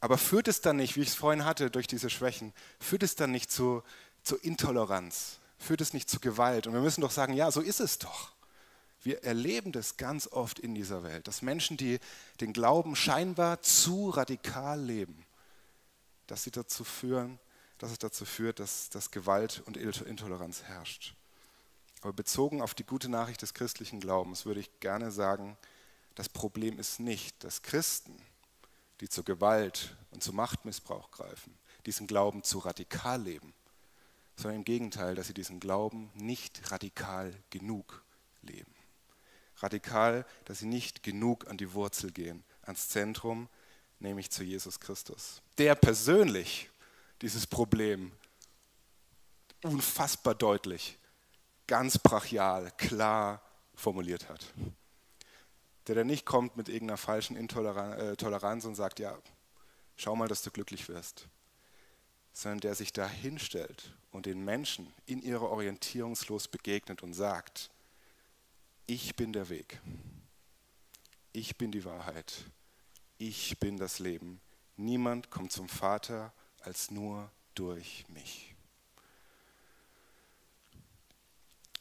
Aber 0.00 0.18
führt 0.18 0.48
es 0.48 0.60
dann 0.60 0.76
nicht, 0.76 0.96
wie 0.96 1.02
ich 1.02 1.08
es 1.08 1.14
vorhin 1.14 1.44
hatte, 1.44 1.70
durch 1.70 1.86
diese 1.86 2.10
Schwächen, 2.10 2.52
führt 2.80 3.04
es 3.04 3.14
dann 3.14 3.30
nicht 3.30 3.52
zu, 3.52 3.84
zu 4.24 4.36
Intoleranz, 4.36 5.38
führt 5.58 5.80
es 5.80 5.92
nicht 5.92 6.10
zu 6.10 6.18
Gewalt. 6.18 6.66
Und 6.66 6.72
wir 6.72 6.80
müssen 6.80 7.02
doch 7.02 7.12
sagen, 7.12 7.34
ja, 7.34 7.52
so 7.52 7.60
ist 7.60 7.78
es 7.78 7.98
doch. 7.98 8.32
Wir 9.02 9.22
erleben 9.22 9.70
das 9.70 9.96
ganz 9.96 10.26
oft 10.26 10.58
in 10.58 10.74
dieser 10.74 11.02
Welt, 11.04 11.28
dass 11.28 11.42
Menschen, 11.42 11.76
die 11.76 12.00
den 12.40 12.52
Glauben 12.52 12.96
scheinbar 12.96 13.62
zu 13.62 14.10
radikal 14.10 14.80
leben, 14.80 15.24
dass 16.26 16.44
sie 16.44 16.50
dazu 16.50 16.82
führen, 16.82 17.38
dass 17.78 17.90
es 17.90 17.98
dazu 17.98 18.24
führt, 18.24 18.60
dass, 18.60 18.90
dass 18.90 19.10
Gewalt 19.10 19.62
und 19.66 19.76
Intoleranz 19.76 20.62
herrscht. 20.62 21.14
Aber 22.02 22.12
bezogen 22.12 22.60
auf 22.60 22.74
die 22.74 22.84
gute 22.84 23.08
Nachricht 23.08 23.42
des 23.42 23.54
christlichen 23.54 24.00
Glaubens 24.00 24.44
würde 24.44 24.60
ich 24.60 24.80
gerne 24.80 25.10
sagen, 25.10 25.56
Das 26.14 26.28
Problem 26.28 26.78
ist 26.78 27.00
nicht, 27.00 27.42
dass 27.42 27.62
Christen, 27.62 28.14
die 29.00 29.08
zur 29.08 29.24
Gewalt 29.24 29.96
und 30.10 30.22
zu 30.22 30.34
Machtmissbrauch 30.34 31.10
greifen, 31.10 31.56
diesen 31.86 32.06
Glauben 32.06 32.42
zu 32.42 32.58
radikal 32.58 33.22
leben, 33.22 33.54
sondern 34.36 34.58
im 34.58 34.64
Gegenteil, 34.64 35.14
dass 35.14 35.28
sie 35.28 35.34
diesen 35.34 35.58
Glauben 35.58 36.10
nicht 36.14 36.70
radikal 36.70 37.32
genug 37.48 38.04
leben. 38.42 38.74
Radikal, 39.56 40.26
dass 40.44 40.58
sie 40.58 40.66
nicht 40.66 41.02
genug 41.02 41.48
an 41.48 41.56
die 41.56 41.72
Wurzel 41.72 42.10
gehen, 42.10 42.44
ans 42.62 42.90
Zentrum, 42.90 43.48
nämlich 44.00 44.30
zu 44.30 44.44
Jesus 44.44 44.80
Christus, 44.80 45.40
der 45.56 45.74
persönlich 45.76 46.68
dieses 47.22 47.46
Problem 47.46 48.12
unfassbar 49.62 50.34
deutlich, 50.34 50.98
ganz 51.66 51.98
brachial, 51.98 52.70
klar 52.76 53.42
formuliert 53.74 54.28
hat. 54.28 54.52
Der 55.86 55.94
da 55.96 56.04
nicht 56.04 56.24
kommt 56.24 56.56
mit 56.56 56.68
irgendeiner 56.68 56.98
falschen 56.98 57.36
Intoleranz 57.36 58.64
äh, 58.64 58.68
und 58.68 58.74
sagt, 58.74 58.98
ja, 59.00 59.18
schau 59.96 60.14
mal, 60.14 60.28
dass 60.28 60.42
du 60.42 60.50
glücklich 60.50 60.88
wirst, 60.88 61.28
sondern 62.32 62.60
der 62.60 62.74
sich 62.74 62.92
da 62.92 63.08
hinstellt 63.08 63.96
und 64.10 64.26
den 64.26 64.44
Menschen 64.44 64.92
in 65.06 65.22
ihrer 65.22 65.50
Orientierungslos 65.50 66.48
begegnet 66.48 67.02
und 67.02 67.14
sagt, 67.14 67.70
ich 68.86 69.16
bin 69.16 69.32
der 69.32 69.48
Weg, 69.48 69.80
ich 71.32 71.56
bin 71.56 71.72
die 71.72 71.84
Wahrheit, 71.84 72.44
ich 73.18 73.58
bin 73.58 73.76
das 73.76 73.98
Leben. 73.98 74.40
Niemand 74.76 75.30
kommt 75.30 75.52
zum 75.52 75.68
Vater 75.68 76.32
als 76.60 76.90
nur 76.90 77.30
durch 77.54 78.04
mich. 78.08 78.51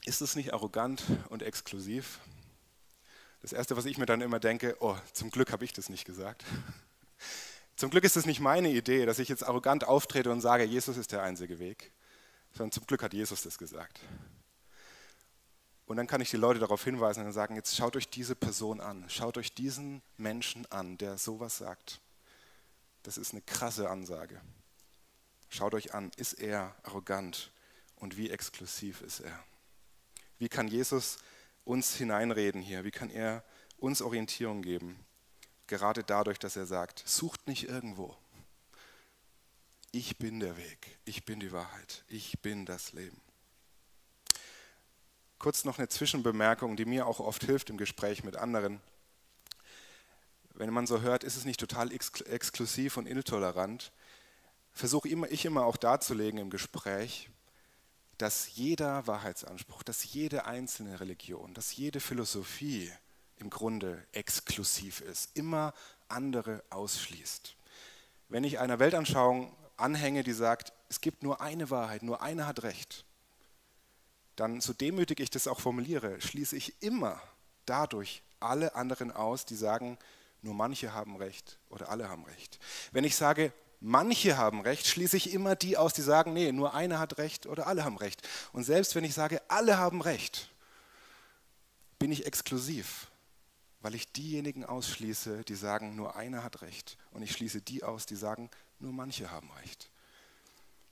Ist 0.05 0.21
es 0.21 0.35
nicht 0.35 0.53
arrogant 0.53 1.03
und 1.29 1.43
exklusiv? 1.43 2.19
Das 3.41 3.53
Erste, 3.53 3.77
was 3.77 3.85
ich 3.85 3.97
mir 3.97 4.05
dann 4.05 4.21
immer 4.21 4.39
denke, 4.39 4.75
oh, 4.79 4.97
zum 5.13 5.29
Glück 5.29 5.51
habe 5.51 5.65
ich 5.65 5.73
das 5.73 5.89
nicht 5.89 6.05
gesagt. 6.05 6.43
Zum 7.75 7.89
Glück 7.89 8.03
ist 8.03 8.17
es 8.17 8.25
nicht 8.25 8.39
meine 8.39 8.69
Idee, 8.69 9.05
dass 9.05 9.19
ich 9.19 9.29
jetzt 9.29 9.43
arrogant 9.43 9.87
auftrete 9.87 10.31
und 10.31 10.41
sage, 10.41 10.63
Jesus 10.63 10.97
ist 10.97 11.11
der 11.11 11.23
einzige 11.23 11.59
Weg, 11.59 11.91
sondern 12.53 12.71
zum 12.71 12.85
Glück 12.85 13.01
hat 13.01 13.13
Jesus 13.13 13.41
das 13.41 13.57
gesagt. 13.57 13.99
Und 15.85 15.97
dann 15.97 16.07
kann 16.07 16.21
ich 16.21 16.29
die 16.29 16.37
Leute 16.37 16.59
darauf 16.59 16.83
hinweisen 16.83 17.25
und 17.25 17.33
sagen, 17.33 17.55
jetzt 17.55 17.75
schaut 17.75 17.95
euch 17.95 18.07
diese 18.07 18.35
Person 18.35 18.79
an, 18.79 19.05
schaut 19.09 19.37
euch 19.37 19.53
diesen 19.53 20.01
Menschen 20.17 20.65
an, 20.71 20.97
der 20.97 21.17
sowas 21.17 21.57
sagt. 21.57 21.99
Das 23.03 23.17
ist 23.17 23.33
eine 23.33 23.41
krasse 23.41 23.89
Ansage. 23.89 24.39
Schaut 25.49 25.73
euch 25.73 25.93
an, 25.93 26.11
ist 26.17 26.33
er 26.33 26.75
arrogant 26.83 27.51
und 27.95 28.15
wie 28.15 28.29
exklusiv 28.29 29.01
ist 29.01 29.19
er? 29.19 29.43
Wie 30.41 30.49
kann 30.49 30.67
Jesus 30.67 31.19
uns 31.65 31.95
hineinreden 31.97 32.63
hier? 32.63 32.83
Wie 32.83 32.89
kann 32.89 33.11
er 33.11 33.43
uns 33.77 34.01
Orientierung 34.01 34.63
geben? 34.63 34.99
Gerade 35.67 36.03
dadurch, 36.03 36.39
dass 36.39 36.55
er 36.55 36.65
sagt, 36.65 37.03
sucht 37.05 37.47
nicht 37.47 37.69
irgendwo. 37.69 38.17
Ich 39.91 40.17
bin 40.17 40.39
der 40.39 40.57
Weg, 40.57 40.97
ich 41.05 41.25
bin 41.25 41.39
die 41.39 41.51
Wahrheit, 41.51 42.03
ich 42.07 42.41
bin 42.41 42.65
das 42.65 42.91
Leben. 42.93 43.21
Kurz 45.37 45.63
noch 45.63 45.77
eine 45.77 45.89
Zwischenbemerkung, 45.89 46.75
die 46.75 46.85
mir 46.85 47.05
auch 47.05 47.19
oft 47.19 47.43
hilft 47.43 47.69
im 47.69 47.77
Gespräch 47.77 48.23
mit 48.23 48.35
anderen. 48.35 48.81
Wenn 50.55 50.73
man 50.73 50.87
so 50.87 51.01
hört, 51.01 51.23
ist 51.23 51.35
es 51.35 51.45
nicht 51.45 51.59
total 51.59 51.91
ex 51.91 52.19
exklusiv 52.21 52.97
und 52.97 53.05
intolerant, 53.05 53.91
versuche 54.71 55.07
ich 55.07 55.45
immer 55.45 55.65
auch 55.65 55.77
darzulegen 55.77 56.39
im 56.39 56.49
Gespräch, 56.49 57.29
dass 58.21 58.55
jeder 58.55 59.07
Wahrheitsanspruch, 59.07 59.81
dass 59.81 60.13
jede 60.13 60.45
einzelne 60.45 60.99
Religion, 60.99 61.55
dass 61.55 61.75
jede 61.75 61.99
Philosophie 61.99 62.91
im 63.37 63.49
Grunde 63.49 64.05
exklusiv 64.11 65.01
ist, 65.01 65.35
immer 65.35 65.73
andere 66.07 66.63
ausschließt. 66.69 67.55
Wenn 68.29 68.43
ich 68.43 68.59
einer 68.59 68.77
Weltanschauung 68.77 69.55
anhänge, 69.75 70.21
die 70.21 70.33
sagt, 70.33 70.71
es 70.87 71.01
gibt 71.01 71.23
nur 71.23 71.41
eine 71.41 71.71
Wahrheit, 71.71 72.03
nur 72.03 72.21
eine 72.21 72.45
hat 72.45 72.61
Recht, 72.61 73.05
dann, 74.35 74.61
so 74.61 74.71
demütig 74.71 75.19
ich 75.19 75.31
das 75.31 75.47
auch 75.47 75.59
formuliere, 75.59 76.21
schließe 76.21 76.55
ich 76.55 76.79
immer 76.83 77.19
dadurch 77.65 78.21
alle 78.39 78.75
anderen 78.75 79.11
aus, 79.11 79.47
die 79.47 79.55
sagen, 79.55 79.97
nur 80.43 80.53
manche 80.53 80.93
haben 80.93 81.15
Recht 81.15 81.57
oder 81.69 81.89
alle 81.89 82.07
haben 82.07 82.25
Recht. 82.25 82.59
Wenn 82.91 83.03
ich 83.03 83.15
sage, 83.15 83.51
manche 83.81 84.37
haben 84.37 84.61
Recht, 84.61 84.87
schließe 84.87 85.17
ich 85.17 85.33
immer 85.33 85.55
die 85.55 85.75
aus, 85.75 85.93
die 85.93 86.01
sagen, 86.01 86.31
nee, 86.33 86.51
nur 86.51 86.73
einer 86.73 86.99
hat 86.99 87.17
Recht 87.17 87.47
oder 87.47 87.67
alle 87.67 87.83
haben 87.83 87.97
Recht. 87.97 88.27
Und 88.53 88.63
selbst 88.63 88.95
wenn 88.95 89.03
ich 89.03 89.13
sage, 89.13 89.41
alle 89.49 89.77
haben 89.77 90.01
Recht, 90.01 90.49
bin 91.99 92.11
ich 92.11 92.25
exklusiv, 92.25 93.11
weil 93.81 93.95
ich 93.95 94.11
diejenigen 94.11 94.63
ausschließe, 94.63 95.43
die 95.43 95.55
sagen, 95.55 95.95
nur 95.95 96.15
einer 96.15 96.43
hat 96.43 96.61
Recht. 96.61 96.97
Und 97.11 97.23
ich 97.23 97.31
schließe 97.31 97.61
die 97.61 97.83
aus, 97.83 98.05
die 98.05 98.15
sagen, 98.15 98.49
nur 98.79 98.93
manche 98.93 99.31
haben 99.31 99.49
Recht. 99.61 99.89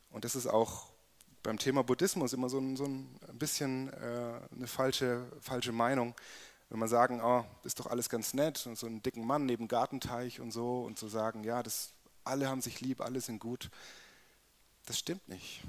Und 0.09 0.25
das 0.25 0.35
ist 0.35 0.47
auch 0.47 0.87
beim 1.43 1.57
Thema 1.57 1.83
Buddhismus 1.83 2.33
immer 2.33 2.49
so 2.49 2.59
ein, 2.59 2.75
so 2.75 2.85
ein 2.85 3.19
bisschen 3.33 3.93
äh, 3.93 4.39
eine 4.53 4.67
falsche, 4.67 5.25
falsche 5.39 5.71
Meinung. 5.71 6.15
Wenn 6.69 6.79
man 6.79 6.89
sagen, 6.89 7.21
oh, 7.23 7.45
ist 7.63 7.79
doch 7.79 7.87
alles 7.87 8.09
ganz 8.09 8.33
nett 8.33 8.65
und 8.67 8.77
so 8.77 8.85
einen 8.85 9.01
dicken 9.01 9.25
Mann 9.25 9.45
neben 9.45 9.67
Gartenteich 9.67 10.39
und 10.39 10.51
so 10.51 10.81
und 10.81 10.99
zu 10.99 11.07
so 11.07 11.17
sagen, 11.17 11.43
ja, 11.43 11.63
das, 11.63 11.93
alle 12.29 12.47
haben 12.47 12.61
sich 12.61 12.81
lieb, 12.81 13.01
alle 13.01 13.21
sind 13.21 13.39
gut, 13.39 13.69
das 14.85 14.97
stimmt 14.97 15.27
nicht. 15.27 15.61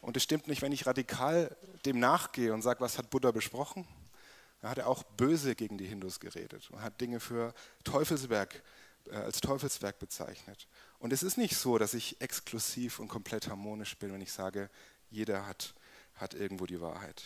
Und 0.00 0.16
es 0.16 0.22
stimmt 0.22 0.46
nicht, 0.48 0.62
wenn 0.62 0.72
ich 0.72 0.86
radikal 0.86 1.56
dem 1.84 1.98
nachgehe 1.98 2.54
und 2.54 2.62
sage, 2.62 2.80
was 2.80 2.98
hat 2.98 3.10
Buddha 3.10 3.30
besprochen? 3.30 3.86
Da 4.60 4.70
hat 4.70 4.78
er 4.78 4.86
auch 4.86 5.02
böse 5.02 5.54
gegen 5.54 5.78
die 5.78 5.86
Hindus 5.86 6.20
geredet 6.20 6.70
und 6.70 6.82
hat 6.82 7.00
Dinge 7.00 7.20
für 7.20 7.54
Teufelswerk, 7.84 8.62
äh, 9.10 9.16
als 9.16 9.40
Teufelswerk 9.40 9.98
bezeichnet. 9.98 10.68
Und 10.98 11.12
es 11.12 11.22
ist 11.22 11.38
nicht 11.38 11.56
so, 11.56 11.78
dass 11.78 11.94
ich 11.94 12.20
exklusiv 12.20 12.98
und 12.98 13.08
komplett 13.08 13.48
harmonisch 13.48 13.96
bin, 13.96 14.12
wenn 14.12 14.20
ich 14.20 14.32
sage, 14.32 14.68
jeder 15.10 15.46
hat, 15.46 15.74
hat 16.14 16.34
irgendwo 16.34 16.66
die 16.66 16.80
Wahrheit. 16.80 17.22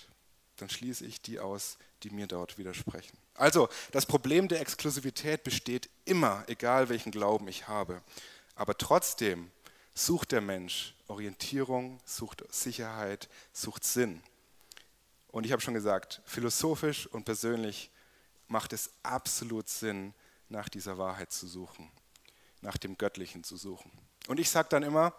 Dann 0.56 0.70
schließe 0.70 1.04
ich 1.04 1.20
die 1.20 1.40
aus, 1.40 1.78
die 2.04 2.10
mir 2.10 2.28
dort 2.28 2.58
widersprechen. 2.58 3.18
Also, 3.34 3.68
das 3.90 4.06
Problem 4.06 4.46
der 4.46 4.60
Exklusivität 4.60 5.42
besteht 5.42 5.90
immer, 6.04 6.44
egal 6.46 6.88
welchen 6.88 7.10
Glauben 7.10 7.48
ich 7.48 7.66
habe. 7.66 8.02
Aber 8.54 8.76
trotzdem 8.76 9.50
sucht 9.94 10.32
der 10.32 10.40
Mensch 10.40 10.94
Orientierung, 11.06 12.00
sucht 12.04 12.44
Sicherheit, 12.50 13.28
sucht 13.52 13.84
Sinn. 13.84 14.22
Und 15.28 15.44
ich 15.44 15.52
habe 15.52 15.62
schon 15.62 15.74
gesagt, 15.74 16.22
philosophisch 16.24 17.06
und 17.06 17.24
persönlich 17.24 17.90
macht 18.48 18.72
es 18.72 18.90
absolut 19.02 19.68
Sinn, 19.68 20.14
nach 20.48 20.68
dieser 20.68 20.98
Wahrheit 20.98 21.32
zu 21.32 21.46
suchen 21.46 21.90
nach 22.64 22.78
dem 22.78 22.98
Göttlichen 22.98 23.44
zu 23.44 23.56
suchen. 23.56 23.92
Und 24.26 24.40
ich 24.40 24.50
sage 24.50 24.68
dann 24.70 24.82
immer, 24.82 25.14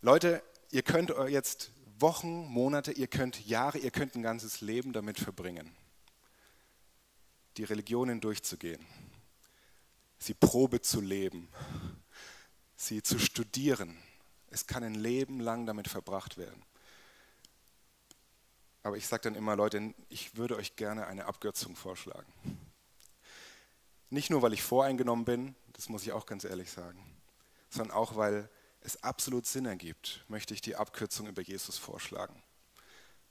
Leute, 0.00 0.42
ihr 0.70 0.82
könnt 0.82 1.12
jetzt 1.28 1.70
Wochen, 1.98 2.46
Monate, 2.48 2.92
ihr 2.92 3.06
könnt 3.06 3.46
Jahre, 3.46 3.78
ihr 3.78 3.90
könnt 3.90 4.16
ein 4.16 4.22
ganzes 4.22 4.60
Leben 4.60 4.92
damit 4.92 5.18
verbringen, 5.18 5.70
die 7.56 7.64
Religionen 7.64 8.20
durchzugehen, 8.20 8.84
sie 10.18 10.34
Probe 10.34 10.80
zu 10.80 11.00
leben, 11.00 11.48
sie 12.76 13.02
zu 13.02 13.18
studieren. 13.18 13.96
Es 14.50 14.66
kann 14.66 14.84
ein 14.84 14.94
Leben 14.94 15.40
lang 15.40 15.66
damit 15.66 15.88
verbracht 15.88 16.38
werden. 16.38 16.62
Aber 18.82 18.96
ich 18.96 19.06
sage 19.06 19.22
dann 19.22 19.34
immer, 19.34 19.56
Leute, 19.56 19.94
ich 20.08 20.36
würde 20.36 20.56
euch 20.56 20.76
gerne 20.76 21.06
eine 21.06 21.26
Abkürzung 21.26 21.74
vorschlagen. 21.74 22.32
Nicht 24.10 24.30
nur, 24.30 24.42
weil 24.42 24.52
ich 24.52 24.62
voreingenommen 24.62 25.24
bin, 25.24 25.56
das 25.72 25.88
muss 25.88 26.02
ich 26.02 26.12
auch 26.12 26.26
ganz 26.26 26.44
ehrlich 26.44 26.70
sagen, 26.70 27.04
sondern 27.68 27.96
auch, 27.96 28.14
weil 28.16 28.48
es 28.80 29.02
absolut 29.02 29.46
Sinn 29.46 29.66
ergibt, 29.66 30.24
möchte 30.28 30.54
ich 30.54 30.60
die 30.60 30.76
Abkürzung 30.76 31.26
über 31.26 31.42
Jesus 31.42 31.76
vorschlagen. 31.76 32.40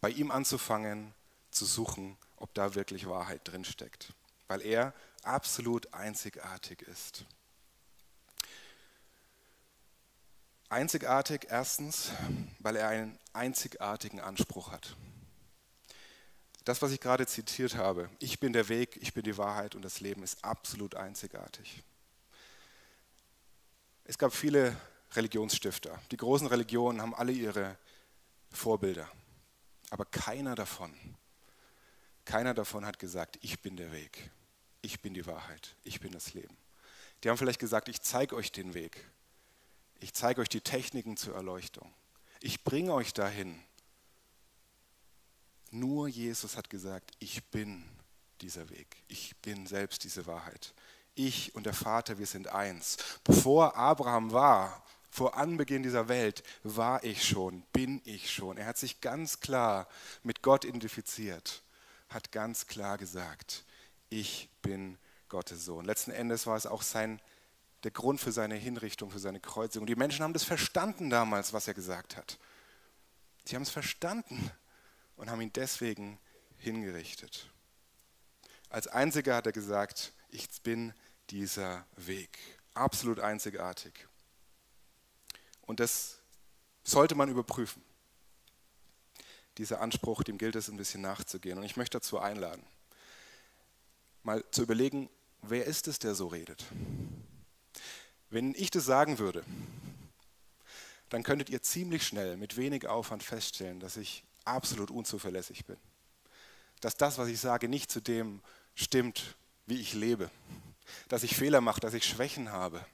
Bei 0.02 0.10
ihm 0.10 0.30
anzufangen, 0.30 1.14
zu 1.52 1.66
suchen, 1.66 2.18
ob 2.36 2.54
da 2.54 2.76
wirklich 2.76 3.08
Wahrheit 3.08 3.42
drinsteckt, 3.46 4.14
weil 4.48 4.62
er 4.62 4.94
absolut 5.24 5.94
einzigartig 5.94 6.82
ist. 6.84 7.26
Einzigartig 10.70 11.48
erstens, 11.50 12.12
weil 12.60 12.76
er 12.76 12.90
einen 12.90 13.20
einzigartigen 13.34 14.20
Anspruch 14.20 14.72
hat. 14.72 14.96
Das, 16.64 16.82
was 16.82 16.92
ich 16.92 17.00
gerade 17.00 17.28
zitiert 17.28 17.76
habe, 17.76 18.10
ich 18.20 18.40
bin 18.40 18.52
der 18.52 18.70
Weg, 18.70 18.98
ich 19.02 19.14
bin 19.14 19.24
die 19.24 19.38
Wahrheit 19.38 19.76
und 19.76 19.84
das 19.84 20.00
Leben 20.00 20.24
ist 20.24 20.44
absolut 20.44 20.96
einzigartig. 20.96 21.84
Es 24.04 24.18
gab 24.18 24.34
viele 24.34 24.76
Religionsstifter. 25.14 26.00
Die 26.12 26.18
großen 26.18 26.48
Religionen 26.48 27.02
haben 27.02 27.14
alle 27.14 27.32
ihre 27.32 27.78
Vorbilder. 28.52 29.10
Aber 29.92 30.06
keiner 30.06 30.56
davon, 30.56 30.94
keiner 32.26 32.54
davon 32.54 32.86
hat 32.86 33.00
gesagt, 33.00 33.38
ich 33.42 33.62
bin 33.62 33.78
der 33.78 33.92
Weg, 33.92 34.32
ich 34.82 35.02
bin 35.02 35.14
die 35.14 35.26
Wahrheit, 35.26 35.76
ich 35.84 36.00
bin 36.00 36.12
das 36.12 36.34
Leben. 36.34 36.58
Die 37.24 37.30
haben 37.30 37.38
vielleicht 37.38 37.60
gesagt, 37.60 37.88
ich 37.88 38.02
zeige 38.02 38.36
euch 38.36 38.52
den 38.52 38.74
Weg. 38.74 39.10
Ich 40.00 40.14
zeige 40.14 40.42
euch 40.42 40.50
die 40.50 40.62
Techniken 40.62 41.18
zur 41.18 41.36
Erleuchtung. 41.36 41.94
Ich 42.42 42.64
bringe 42.64 42.94
euch 42.94 43.14
dahin, 43.14 43.60
nur 45.72 46.08
Jesus 46.08 46.58
hat 46.58 46.70
gesagt, 46.70 47.12
ich 47.20 47.44
bin 47.46 47.84
dieser 48.42 48.70
Weg. 48.70 49.04
Ich 49.08 49.36
bin 49.38 49.66
selbst 49.66 50.04
diese 50.04 50.26
Wahrheit. 50.26 50.74
Ich 51.16 51.56
und 51.56 51.66
der 51.66 51.74
Vater, 51.74 52.18
wir 52.18 52.26
sind 52.26 52.50
eins. 52.50 52.98
Bevor 53.24 53.76
Abraham 53.76 54.32
war, 54.32 54.84
vor 55.10 55.38
Anbeginn 55.38 55.84
dieser 55.84 56.10
Welt, 56.10 56.44
war 56.64 57.04
ich 57.04 57.26
schon, 57.26 57.64
bin 57.72 58.02
ich 58.04 58.32
schon. 58.32 58.58
Er 58.58 58.66
hat 58.66 58.78
sich 58.78 59.02
ganz 59.02 59.40
klar 59.40 59.88
mit 60.24 60.42
Gott 60.42 60.66
identifiziert, 60.66 61.64
hat 62.10 62.32
ganz 62.32 62.68
klar 62.68 62.98
gesagt, 62.98 63.66
ich 64.10 64.50
bin 64.62 64.98
Gottes 65.30 65.66
Sohn. 65.66 65.86
Letzten 65.86 66.12
Endes 66.12 66.48
war 66.48 66.56
es 66.56 66.66
auch 66.66 66.82
sein, 66.82 67.22
der 67.84 67.92
Grund 67.92 68.20
für 68.20 68.32
seine 68.32 68.56
Hinrichtung, 68.56 69.12
für 69.12 69.20
seine 69.20 69.40
Kreuzigung. 69.40 69.86
Die 69.86 69.96
Menschen 69.96 70.24
haben 70.24 70.34
das 70.34 70.44
verstanden 70.44 71.10
damals, 71.10 71.54
was 71.54 71.68
er 71.68 71.74
gesagt 71.74 72.18
hat. 72.18 72.40
Sie 73.46 73.56
haben 73.56 73.64
es 73.64 73.70
verstanden 73.70 74.52
und 75.18 75.30
haben 75.30 75.42
ihn 75.42 75.54
deswegen 75.54 76.20
hingerichtet. 76.58 77.50
Als 78.70 78.88
einziger 78.88 79.36
hat 79.36 79.46
er 79.46 79.52
gesagt, 79.52 80.14
ich 80.30 80.48
bin 80.64 80.94
dieser 81.30 81.86
Weg. 81.96 82.40
Absolut 82.74 83.20
einzigartig. 83.20 84.08
Und 85.62 85.80
das 85.80 86.20
sollte 86.84 87.16
man 87.16 87.30
überprüfen. 87.30 87.84
Dieser 89.58 89.82
Anspruch, 89.82 90.24
dem 90.24 90.38
gilt 90.38 90.56
es 90.56 90.68
ein 90.68 90.78
bisschen 90.78 91.02
nachzugehen. 91.02 91.58
Und 91.58 91.64
ich 91.64 91.78
möchte 91.78 91.98
dazu 91.98 92.20
einladen, 92.20 92.64
mal 94.24 94.44
zu 94.52 94.64
überlegen, 94.64 95.10
wer 95.42 95.66
ist 95.66 95.88
es, 95.88 96.00
der 96.00 96.16
so 96.16 96.28
redet? 96.28 96.66
Wenn 98.30 98.54
ich 98.56 98.72
das 98.72 98.86
sagen 98.86 99.20
würde, 99.20 99.44
dann 101.10 101.24
könntet 101.24 101.50
ihr 101.50 101.62
ziemlich 101.62 102.06
schnell 102.06 102.36
mit 102.36 102.58
wenig 102.58 102.88
Aufwand 102.88 103.24
feststellen, 103.24 103.80
dass 103.80 103.96
ich 103.98 104.24
absolut 104.44 104.92
unzuverlässig 104.92 105.66
bin. 105.66 105.78
Dass 106.82 106.98
das, 106.98 107.18
was 107.18 107.28
ich 107.30 107.40
sage, 107.40 107.70
nicht 107.70 107.92
zu 107.92 108.02
dem 108.02 108.42
stimmt, 108.74 109.36
wie 109.66 109.80
ich 109.80 109.94
lebe. 109.94 110.30
Dass 111.08 111.24
ich 111.24 111.36
Fehler 111.36 111.62
mache, 111.62 111.80
dass 111.80 111.94
ich 111.94 112.06
Schwächen 112.06 112.52
habe, 112.52 112.86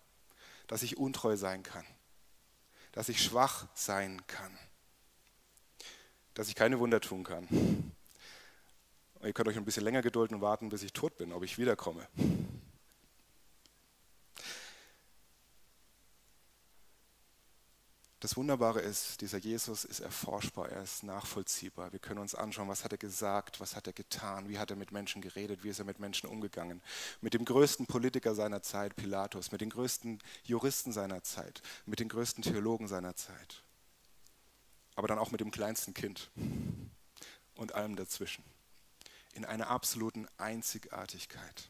dass 0.67 0.83
ich 0.83 0.97
untreu 0.97 1.35
sein 1.35 1.63
kann, 1.63 1.85
dass 2.91 3.09
ich 3.09 3.21
schwach 3.21 3.67
sein 3.73 4.25
kann, 4.27 4.57
dass 6.41 6.49
ich 6.49 6.55
keine 6.55 6.79
Wunder 6.79 6.99
tun 6.99 7.23
kann. 7.23 7.45
Und 7.47 7.93
ihr 9.27 9.31
könnt 9.31 9.47
euch 9.47 9.57
ein 9.57 9.63
bisschen 9.63 9.83
länger 9.83 10.01
gedulden 10.01 10.37
und 10.37 10.41
warten, 10.41 10.69
bis 10.69 10.81
ich 10.81 10.91
tot 10.91 11.15
bin, 11.15 11.33
ob 11.33 11.43
ich 11.43 11.59
wiederkomme. 11.59 12.07
Das 18.19 18.35
Wunderbare 18.37 18.81
ist, 18.81 19.21
dieser 19.21 19.37
Jesus 19.37 19.85
ist 19.85 19.99
erforschbar, 19.99 20.69
er 20.69 20.81
ist 20.81 21.03
nachvollziehbar. 21.03 21.91
Wir 21.91 21.99
können 21.99 22.19
uns 22.19 22.33
anschauen, 22.33 22.69
was 22.69 22.83
hat 22.83 22.91
er 22.91 22.97
gesagt, 22.97 23.59
was 23.59 23.75
hat 23.75 23.85
er 23.85 23.93
getan, 23.93 24.49
wie 24.49 24.57
hat 24.57 24.71
er 24.71 24.77
mit 24.77 24.91
Menschen 24.91 25.21
geredet, 25.21 25.63
wie 25.63 25.69
ist 25.69 25.77
er 25.77 25.85
mit 25.85 25.99
Menschen 25.99 26.27
umgegangen. 26.27 26.81
Mit 27.21 27.35
dem 27.35 27.45
größten 27.45 27.85
Politiker 27.85 28.33
seiner 28.33 28.63
Zeit, 28.63 28.95
Pilatus, 28.95 29.51
mit 29.51 29.61
den 29.61 29.69
größten 29.69 30.17
Juristen 30.45 30.91
seiner 30.91 31.21
Zeit, 31.21 31.61
mit 31.85 31.99
den 31.99 32.09
größten 32.09 32.41
Theologen 32.43 32.87
seiner 32.87 33.15
Zeit. 33.15 33.61
Aber 34.95 35.07
dann 35.07 35.19
auch 35.19 35.31
mit 35.31 35.41
dem 35.41 35.51
kleinsten 35.51 35.93
Kind 35.93 36.29
und 37.55 37.73
allem 37.73 37.95
dazwischen. 37.95 38.43
In 39.33 39.45
einer 39.45 39.69
absoluten 39.69 40.27
Einzigartigkeit. 40.37 41.69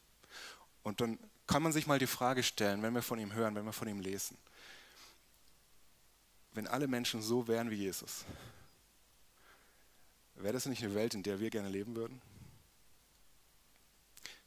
Und 0.84 1.02
dann 1.02 1.20
kann 1.48 1.62
man 1.62 1.74
sich 1.74 1.86
mal 1.86 2.00
die 2.00 2.08
Frage 2.08 2.44
stellen, 2.44 2.82
wenn 2.82 2.94
wir 2.94 3.02
von 3.02 3.20
ihm 3.20 3.34
hören, 3.34 3.56
wenn 3.56 3.66
wir 3.66 3.74
von 3.74 3.88
ihm 3.88 4.00
lesen 4.00 4.38
wenn 6.54 6.68
alle 6.68 6.88
Menschen 6.88 7.22
so 7.22 7.48
wären 7.48 7.72
wie 7.72 7.76
Jesus, 7.76 8.26
wäre 10.36 10.54
das 10.54 10.66
nicht 10.66 10.84
eine 10.84 10.96
Welt, 10.96 11.14
in 11.14 11.24
der 11.24 11.40
wir 11.40 11.50
gerne 11.50 11.70
leben 11.70 11.96
würden? 11.96 12.22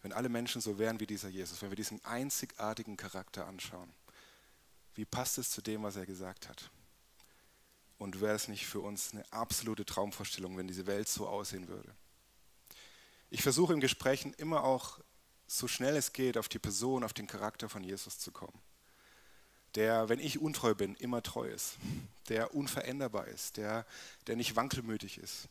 Wenn 0.02 0.12
alle 0.12 0.28
Menschen 0.28 0.60
so 0.60 0.78
wären 0.78 1.00
wie 1.00 1.06
dieser 1.06 1.28
Jesus, 1.28 1.62
wenn 1.62 1.70
wir 1.70 1.76
diesen 1.76 2.04
einzigartigen 2.04 2.96
Charakter 2.96 3.46
anschauen, 3.46 3.90
wie 4.94 5.06
passt 5.06 5.38
es 5.38 5.50
zu 5.50 5.62
dem, 5.62 5.82
was 5.82 5.96
er 5.96 6.04
gesagt 6.04 6.48
hat? 6.48 6.70
Und 7.98 8.20
wäre 8.20 8.35
es 8.35 8.48
nicht 8.48 8.66
für 8.66 8.80
uns 8.80 9.12
eine 9.12 9.24
absolute 9.33 9.85
Traumvorstellung, 9.85 10.57
wenn 10.57 10.66
diese 10.66 10.87
Welt 10.87 11.09
so 11.09 11.28
aussehen 11.28 11.68
würde? 11.68 11.94
Ich 13.30 13.42
versuche 13.42 13.72
in 13.72 13.80
Gesprächen 13.80 14.33
immer 14.35 14.64
auch 14.64 15.00
so 15.46 15.68
schnell 15.68 15.96
es 15.96 16.12
geht 16.12 16.38
auf 16.38 16.48
die 16.48 16.59
Person, 16.59 17.04
auf 17.04 17.12
den 17.12 17.26
Charakter 17.26 17.68
von 17.68 17.85
Jesus 17.85 18.18
zu 18.18 18.33
kommen 18.33 18.61
der, 19.74 20.09
wenn 20.09 20.20
ich 20.20 20.40
untreu 20.40 20.74
bin, 20.74 20.94
immer 20.96 21.22
treu 21.22 21.48
ist, 21.48 21.76
der 22.28 22.54
unveränderbar 22.54 23.26
ist, 23.26 23.57
der, 23.57 23.87
der 24.26 24.37
nicht 24.37 24.57
wankelmütig 24.57 25.18
ist, 25.18 25.48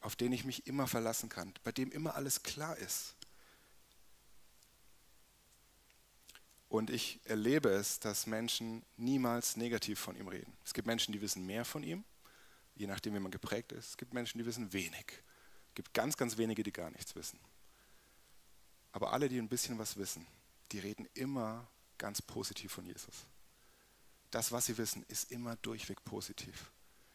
auf 0.00 0.16
den 0.16 0.32
ich 0.32 0.44
mich 0.44 0.66
immer 0.66 0.86
verlassen 0.86 1.28
kann, 1.28 1.54
bei 1.64 1.72
dem 1.72 1.90
immer 1.90 2.14
alles 2.14 2.42
klar 2.42 2.76
ist. 2.78 3.14
Und 6.70 6.88
ich 6.88 7.18
erlebe 7.24 7.68
es, 7.70 7.98
dass 7.98 8.28
Menschen 8.28 8.84
niemals 8.96 9.56
negativ 9.56 9.98
von 9.98 10.16
ihm 10.16 10.28
reden. 10.28 10.56
Es 10.64 10.72
gibt 10.72 10.86
Menschen, 10.86 11.10
die 11.12 11.20
wissen 11.20 11.44
mehr 11.44 11.64
von 11.64 11.82
ihm, 11.82 12.04
je 12.76 12.86
nachdem, 12.86 13.12
wie 13.14 13.18
man 13.18 13.32
geprägt 13.32 13.72
ist. 13.72 13.88
Es 13.88 13.96
gibt 13.96 14.14
Menschen, 14.14 14.38
die 14.38 14.46
wissen 14.46 14.72
wenig. 14.72 15.06
Es 15.70 15.74
gibt 15.74 15.92
ganz, 15.92 16.16
ganz 16.16 16.38
wenige, 16.38 16.62
die 16.62 16.72
gar 16.72 16.90
nichts 16.90 17.16
wissen. 17.16 17.40
Aber 18.92 19.12
alle, 19.12 19.28
die 19.28 19.38
ein 19.38 19.48
bisschen 19.48 19.80
was 19.80 19.96
wissen, 19.96 20.24
die 20.70 20.78
reden 20.78 21.08
immer 21.14 21.66
ganz 21.98 22.22
positiv 22.22 22.70
von 22.70 22.86
Jesus. 22.86 23.26
Das, 24.30 24.52
was 24.52 24.66
sie 24.66 24.78
wissen, 24.78 25.04
ist 25.08 25.32
immer 25.32 25.56
durchweg 25.56 26.04
positiv. 26.04 26.70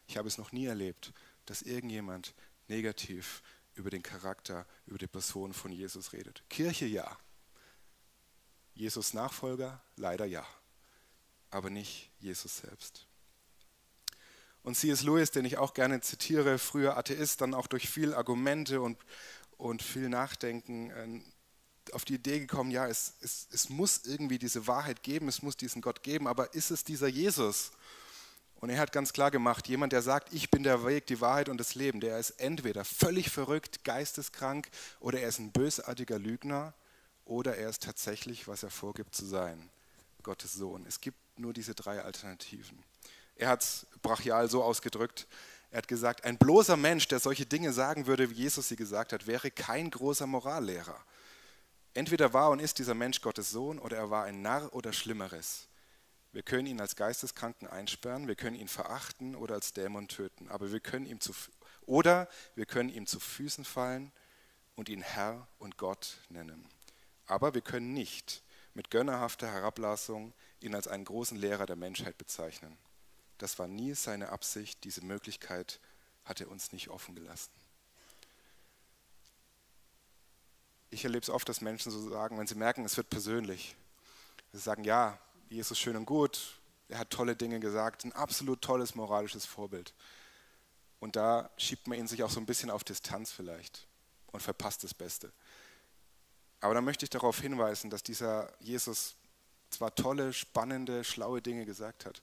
Ich 0.06 0.18
habe 0.18 0.28
es 0.28 0.36
noch 0.36 0.52
nie 0.52 0.66
erlebt, 0.66 1.14
dass 1.46 1.62
irgendjemand 1.62 2.34
negativ 2.68 3.42
über 3.74 3.88
den 3.88 4.02
Charakter, 4.02 4.66
über 4.84 4.98
die 4.98 5.06
Person 5.06 5.54
von 5.54 5.72
Jesus 5.72 6.12
redet. 6.12 6.42
Kirche 6.50 6.84
ja. 6.84 7.18
Jesus 8.76 9.14
Nachfolger 9.14 9.82
leider 9.96 10.26
ja. 10.26 10.46
Aber 11.50 11.70
nicht 11.70 12.10
Jesus 12.20 12.58
selbst. 12.58 13.06
Und 14.62 14.76
C.S. 14.76 15.02
Lewis, 15.02 15.30
den 15.30 15.44
ich 15.44 15.58
auch 15.58 15.74
gerne 15.74 16.00
zitiere, 16.00 16.58
früher 16.58 16.96
Atheist, 16.96 17.40
dann 17.40 17.54
auch 17.54 17.66
durch 17.66 17.88
viel 17.88 18.14
Argumente 18.14 18.80
und, 18.80 18.98
und 19.56 19.82
viel 19.82 20.08
Nachdenken 20.08 21.24
auf 21.92 22.04
die 22.04 22.14
Idee 22.14 22.40
gekommen, 22.40 22.70
ja, 22.70 22.86
es, 22.88 23.14
es, 23.20 23.46
es 23.52 23.68
muss 23.68 24.04
irgendwie 24.04 24.38
diese 24.38 24.66
Wahrheit 24.66 25.02
geben, 25.02 25.28
es 25.28 25.42
muss 25.42 25.56
diesen 25.56 25.82
Gott 25.82 26.02
geben, 26.02 26.26
aber 26.26 26.52
ist 26.52 26.70
es 26.70 26.84
dieser 26.84 27.06
Jesus? 27.06 27.70
Und 28.56 28.70
er 28.70 28.80
hat 28.80 28.90
ganz 28.90 29.12
klar 29.12 29.30
gemacht, 29.30 29.68
jemand, 29.68 29.92
der 29.92 30.02
sagt, 30.02 30.32
ich 30.32 30.50
bin 30.50 30.64
der 30.64 30.84
Weg, 30.84 31.06
die 31.06 31.20
Wahrheit 31.20 31.48
und 31.48 31.58
das 31.58 31.74
Leben, 31.74 32.00
der 32.00 32.18
ist 32.18 32.30
entweder 32.30 32.84
völlig 32.84 33.30
verrückt, 33.30 33.84
geisteskrank 33.84 34.68
oder 34.98 35.20
er 35.20 35.28
ist 35.28 35.38
ein 35.38 35.52
bösartiger 35.52 36.18
Lügner 36.18 36.74
oder 37.26 37.56
er 37.56 37.68
ist 37.68 37.82
tatsächlich, 37.82 38.48
was 38.48 38.62
er 38.62 38.70
vorgibt 38.70 39.14
zu 39.14 39.26
sein, 39.26 39.70
Gottes 40.22 40.54
Sohn. 40.54 40.86
Es 40.86 41.00
gibt 41.00 41.18
nur 41.38 41.52
diese 41.52 41.74
drei 41.74 42.02
Alternativen. 42.02 42.82
Er 43.36 43.48
hat 43.48 43.62
es 43.62 43.86
brachial 44.00 44.48
so 44.48 44.62
ausgedrückt, 44.62 45.26
er 45.70 45.78
hat 45.78 45.88
gesagt, 45.88 46.24
ein 46.24 46.38
bloßer 46.38 46.76
Mensch, 46.76 47.06
der 47.08 47.20
solche 47.20 47.44
Dinge 47.44 47.72
sagen 47.72 48.06
würde, 48.06 48.30
wie 48.30 48.34
Jesus 48.34 48.68
sie 48.68 48.76
gesagt 48.76 49.12
hat, 49.12 49.26
wäre 49.26 49.50
kein 49.50 49.90
großer 49.90 50.26
Morallehrer. 50.26 50.98
Entweder 51.92 52.32
war 52.32 52.50
und 52.50 52.60
ist 52.60 52.78
dieser 52.78 52.94
Mensch 52.94 53.20
Gottes 53.20 53.50
Sohn 53.50 53.78
oder 53.78 53.96
er 53.96 54.10
war 54.10 54.24
ein 54.24 54.42
Narr 54.42 54.72
oder 54.74 54.92
Schlimmeres. 54.92 55.68
Wir 56.32 56.42
können 56.42 56.66
ihn 56.66 56.80
als 56.80 56.96
Geisteskranken 56.96 57.66
einsperren, 57.66 58.28
wir 58.28 58.36
können 58.36 58.56
ihn 58.56 58.68
verachten 58.68 59.34
oder 59.34 59.54
als 59.54 59.72
Dämon 59.72 60.08
töten, 60.08 60.48
aber 60.48 60.72
wir 60.72 60.80
können 60.80 61.06
ihm 61.06 61.20
zu, 61.20 61.32
oder 61.86 62.28
wir 62.54 62.66
können 62.66 62.90
ihm 62.90 63.06
zu 63.06 63.18
Füßen 63.18 63.64
fallen 63.64 64.12
und 64.74 64.88
ihn 64.88 65.02
Herr 65.02 65.48
und 65.58 65.78
Gott 65.78 66.18
nennen. 66.28 66.68
Aber 67.26 67.54
wir 67.54 67.62
können 67.62 67.92
nicht 67.92 68.42
mit 68.74 68.90
gönnerhafter 68.90 69.50
Herablassung 69.50 70.32
ihn 70.60 70.74
als 70.74 70.88
einen 70.88 71.04
großen 71.04 71.36
Lehrer 71.36 71.66
der 71.66 71.76
Menschheit 71.76 72.18
bezeichnen. 72.18 72.76
Das 73.38 73.58
war 73.58 73.66
nie 73.66 73.94
seine 73.94 74.30
Absicht, 74.30 74.84
diese 74.84 75.04
Möglichkeit 75.04 75.80
hat 76.24 76.40
er 76.40 76.50
uns 76.50 76.72
nicht 76.72 76.88
offen 76.88 77.14
gelassen. 77.14 77.50
ich 80.96 81.04
erlebe 81.04 81.22
es 81.22 81.30
oft, 81.30 81.48
dass 81.48 81.60
Menschen 81.60 81.92
so 81.92 82.08
sagen, 82.08 82.38
wenn 82.38 82.46
sie 82.46 82.54
merken, 82.54 82.84
es 82.84 82.96
wird 82.96 83.10
persönlich. 83.10 83.76
Sie 84.52 84.58
sagen, 84.58 84.84
ja, 84.84 85.18
Jesus 85.50 85.78
schön 85.78 85.96
und 85.96 86.06
gut, 86.06 86.58
er 86.88 86.98
hat 86.98 87.10
tolle 87.10 87.36
Dinge 87.36 87.60
gesagt, 87.60 88.04
ein 88.04 88.12
absolut 88.12 88.62
tolles 88.62 88.94
moralisches 88.94 89.44
Vorbild. 89.44 89.92
Und 90.98 91.16
da 91.16 91.50
schiebt 91.58 91.86
man 91.86 91.98
ihn 91.98 92.06
sich 92.06 92.22
auch 92.22 92.30
so 92.30 92.40
ein 92.40 92.46
bisschen 92.46 92.70
auf 92.70 92.84
Distanz 92.84 93.30
vielleicht 93.30 93.86
und 94.28 94.40
verpasst 94.40 94.84
das 94.84 94.94
Beste. 94.94 95.32
Aber 96.66 96.74
da 96.74 96.80
möchte 96.80 97.04
ich 97.04 97.10
darauf 97.10 97.40
hinweisen, 97.40 97.90
dass 97.90 98.02
dieser 98.02 98.52
Jesus 98.58 99.14
zwar 99.70 99.94
tolle, 99.94 100.32
spannende, 100.32 101.04
schlaue 101.04 101.40
Dinge 101.40 101.64
gesagt 101.64 102.04
hat, 102.04 102.20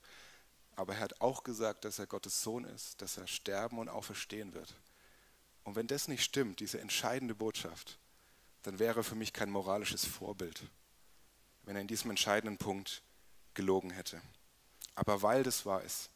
aber 0.76 0.92
er 0.92 1.00
hat 1.00 1.22
auch 1.22 1.44
gesagt, 1.44 1.86
dass 1.86 1.98
er 1.98 2.06
Gottes 2.06 2.42
Sohn 2.42 2.64
ist, 2.64 3.00
dass 3.00 3.16
er 3.16 3.26
sterben 3.26 3.78
und 3.78 3.88
auferstehen 3.88 4.52
wird. 4.52 4.74
Und 5.62 5.76
wenn 5.76 5.86
das 5.86 6.08
nicht 6.08 6.22
stimmt, 6.22 6.60
diese 6.60 6.78
entscheidende 6.78 7.34
Botschaft, 7.34 7.98
dann 8.64 8.78
wäre 8.78 9.02
für 9.02 9.14
mich 9.14 9.32
kein 9.32 9.48
moralisches 9.48 10.04
Vorbild, 10.04 10.60
wenn 11.62 11.76
er 11.76 11.80
in 11.80 11.88
diesem 11.88 12.10
entscheidenden 12.10 12.58
Punkt 12.58 13.00
gelogen 13.54 13.92
hätte. 13.92 14.20
Aber 14.94 15.22
weil 15.22 15.42
das 15.42 15.64
wahr 15.64 15.80
ist, 15.84 16.10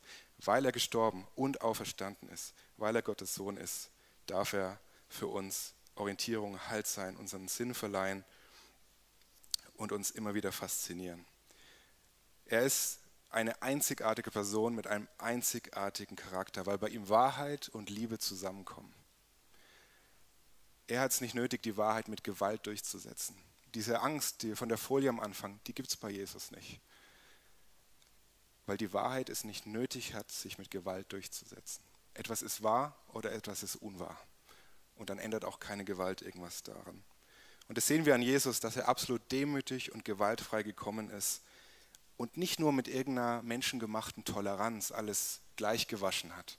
weil 0.45 0.67
er 0.67 0.73
gestorben 0.73 1.27
und 1.35 1.63
auferstanden 1.63 2.29
ist, 2.29 2.53
weil 2.77 2.95
er 2.95 3.01
Gottes 3.01 3.35
Sohn 3.35 3.57
ist, 3.57 3.89
darf 4.27 4.53
er 4.53 4.79
für 5.09 5.29
uns 5.29 5.73
Orientierung, 5.99 6.59
Halt 6.69 6.87
sein, 6.87 7.17
unseren 7.17 7.49
Sinn 7.49 7.75
verleihen 7.75 8.25
und 9.75 9.93
uns 9.93 10.11
immer 10.11 10.35
wieder 10.35 10.53
faszinieren. 10.53 11.25
Er 12.47 12.63
ist 12.63 13.01
eine 13.31 13.61
einzigartige 13.63 14.31
Person 14.31 14.75
mit 14.75 14.87
einem 14.87 15.07
einzigartigen 15.19 16.17
Charakter, 16.17 16.67
weil 16.67 16.79
bei 16.79 16.89
ihm 16.89 17.09
Wahrheit 17.09 17.69
und 17.69 17.91
Liebe 17.91 18.19
zusammenkommen. 18.19 18.93
Er 20.87 21.03
hat 21.03 21.13
es 21.13 21.21
nicht 21.21 21.35
nötig, 21.35 21.63
die 21.63 21.77
Wahrheit 21.77 22.09
mit 22.09 22.25
Gewalt 22.25 22.67
durchzusetzen. 22.67 23.37
Diese 23.75 24.01
Angst, 24.01 24.43
die 24.43 24.57
von 24.57 24.71
der 24.71 24.79
Folie 24.79 25.11
am 25.11 25.21
Anfang, 25.21 25.61
die 25.67 25.75
gibt 25.75 25.91
es 25.91 25.97
bei 25.97 26.09
Jesus 26.09 26.51
nicht. 26.51 26.81
Weil 28.65 28.79
die 28.79 28.95
Wahrheit 28.95 29.29
es 29.29 29.45
nicht 29.45 29.67
nötig 29.67 30.15
hat, 30.15 30.33
sich 30.33 30.57
mit 30.57 30.71
Gewalt 30.71 31.13
durchzusetzen. 31.13 31.85
Etwas 32.15 32.41
ist 32.41 32.63
wahr 32.63 32.97
oder 33.09 33.33
etwas 33.33 33.63
ist 33.63 33.77
unwahr. 33.77 34.19
Und 34.99 35.11
dann 35.11 35.19
ändert 35.19 35.45
auch 35.45 35.61
keine 35.61 35.85
Gewalt 35.85 36.23
irgendwas 36.23 36.63
daran. 36.63 37.03
Und 37.69 37.79
das 37.79 37.87
sehen 37.87 38.05
wir 38.05 38.15
an 38.15 38.23
Jesus, 38.23 38.61
dass 38.61 38.77
er 38.77 38.89
absolut 38.89 39.31
demütig 39.31 39.93
und 39.93 40.05
gewaltfrei 40.05 40.63
gekommen 40.63 41.11
ist 41.11 41.43
und 42.17 42.37
nicht 42.37 42.59
nur 42.59 42.73
mit 42.73 42.89
irgendeiner 42.89 43.43
menschengemachten 43.43 44.25
Toleranz 44.25 44.91
alles 44.91 45.41
gleichgewaschen 45.57 46.35
hat, 46.35 46.59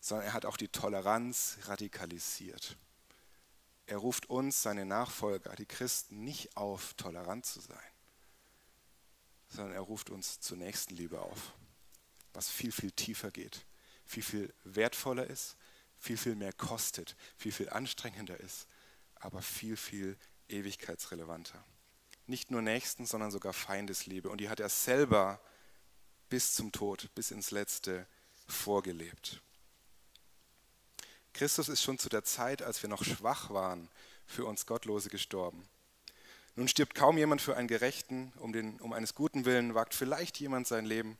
sondern 0.00 0.26
er 0.26 0.32
hat 0.32 0.44
auch 0.44 0.56
die 0.56 0.68
Toleranz 0.68 1.58
radikalisiert. 1.62 2.76
Er 3.86 3.98
ruft 3.98 4.28
uns, 4.28 4.62
seine 4.62 4.84
Nachfolger, 4.84 5.54
die 5.54 5.66
Christen, 5.66 6.24
nicht 6.24 6.56
auf, 6.56 6.94
tolerant 6.94 7.46
zu 7.46 7.60
sein, 7.60 7.78
sondern 9.48 9.74
er 9.74 9.82
ruft 9.82 10.10
uns 10.10 10.40
zur 10.40 10.56
Nächstenliebe 10.56 11.20
auf, 11.20 11.52
was 12.32 12.48
viel, 12.48 12.72
viel 12.72 12.90
tiefer 12.90 13.30
geht, 13.30 13.64
viel, 14.04 14.22
viel 14.24 14.54
wertvoller 14.64 15.26
ist, 15.26 15.56
viel, 15.98 16.16
viel 16.16 16.34
mehr 16.34 16.52
kostet, 16.52 17.16
viel, 17.36 17.52
viel 17.52 17.70
anstrengender 17.70 18.38
ist, 18.40 18.66
aber 19.16 19.42
viel, 19.42 19.76
viel 19.76 20.16
ewigkeitsrelevanter 20.48 21.64
nicht 22.26 22.50
nur 22.50 22.62
Nächsten, 22.62 23.06
sondern 23.06 23.30
sogar 23.30 23.52
Feindesliebe. 23.52 24.28
Und 24.28 24.40
die 24.40 24.48
hat 24.48 24.60
er 24.60 24.68
selber 24.68 25.40
bis 26.28 26.54
zum 26.54 26.72
Tod, 26.72 27.08
bis 27.14 27.30
ins 27.30 27.50
Letzte 27.50 28.06
vorgelebt. 28.46 29.40
Christus 31.32 31.68
ist 31.68 31.82
schon 31.82 31.98
zu 31.98 32.08
der 32.08 32.24
Zeit, 32.24 32.62
als 32.62 32.82
wir 32.82 32.88
noch 32.88 33.04
schwach 33.04 33.50
waren, 33.50 33.88
für 34.26 34.44
uns 34.44 34.66
Gottlose 34.66 35.08
gestorben. 35.08 35.68
Nun 36.56 36.68
stirbt 36.68 36.94
kaum 36.94 37.18
jemand 37.18 37.42
für 37.42 37.56
einen 37.56 37.68
Gerechten, 37.68 38.32
um, 38.38 38.52
den, 38.52 38.80
um 38.80 38.92
eines 38.92 39.14
guten 39.14 39.44
Willen 39.44 39.74
wagt 39.74 39.94
vielleicht 39.94 40.40
jemand 40.40 40.66
sein 40.66 40.86
Leben. 40.86 41.18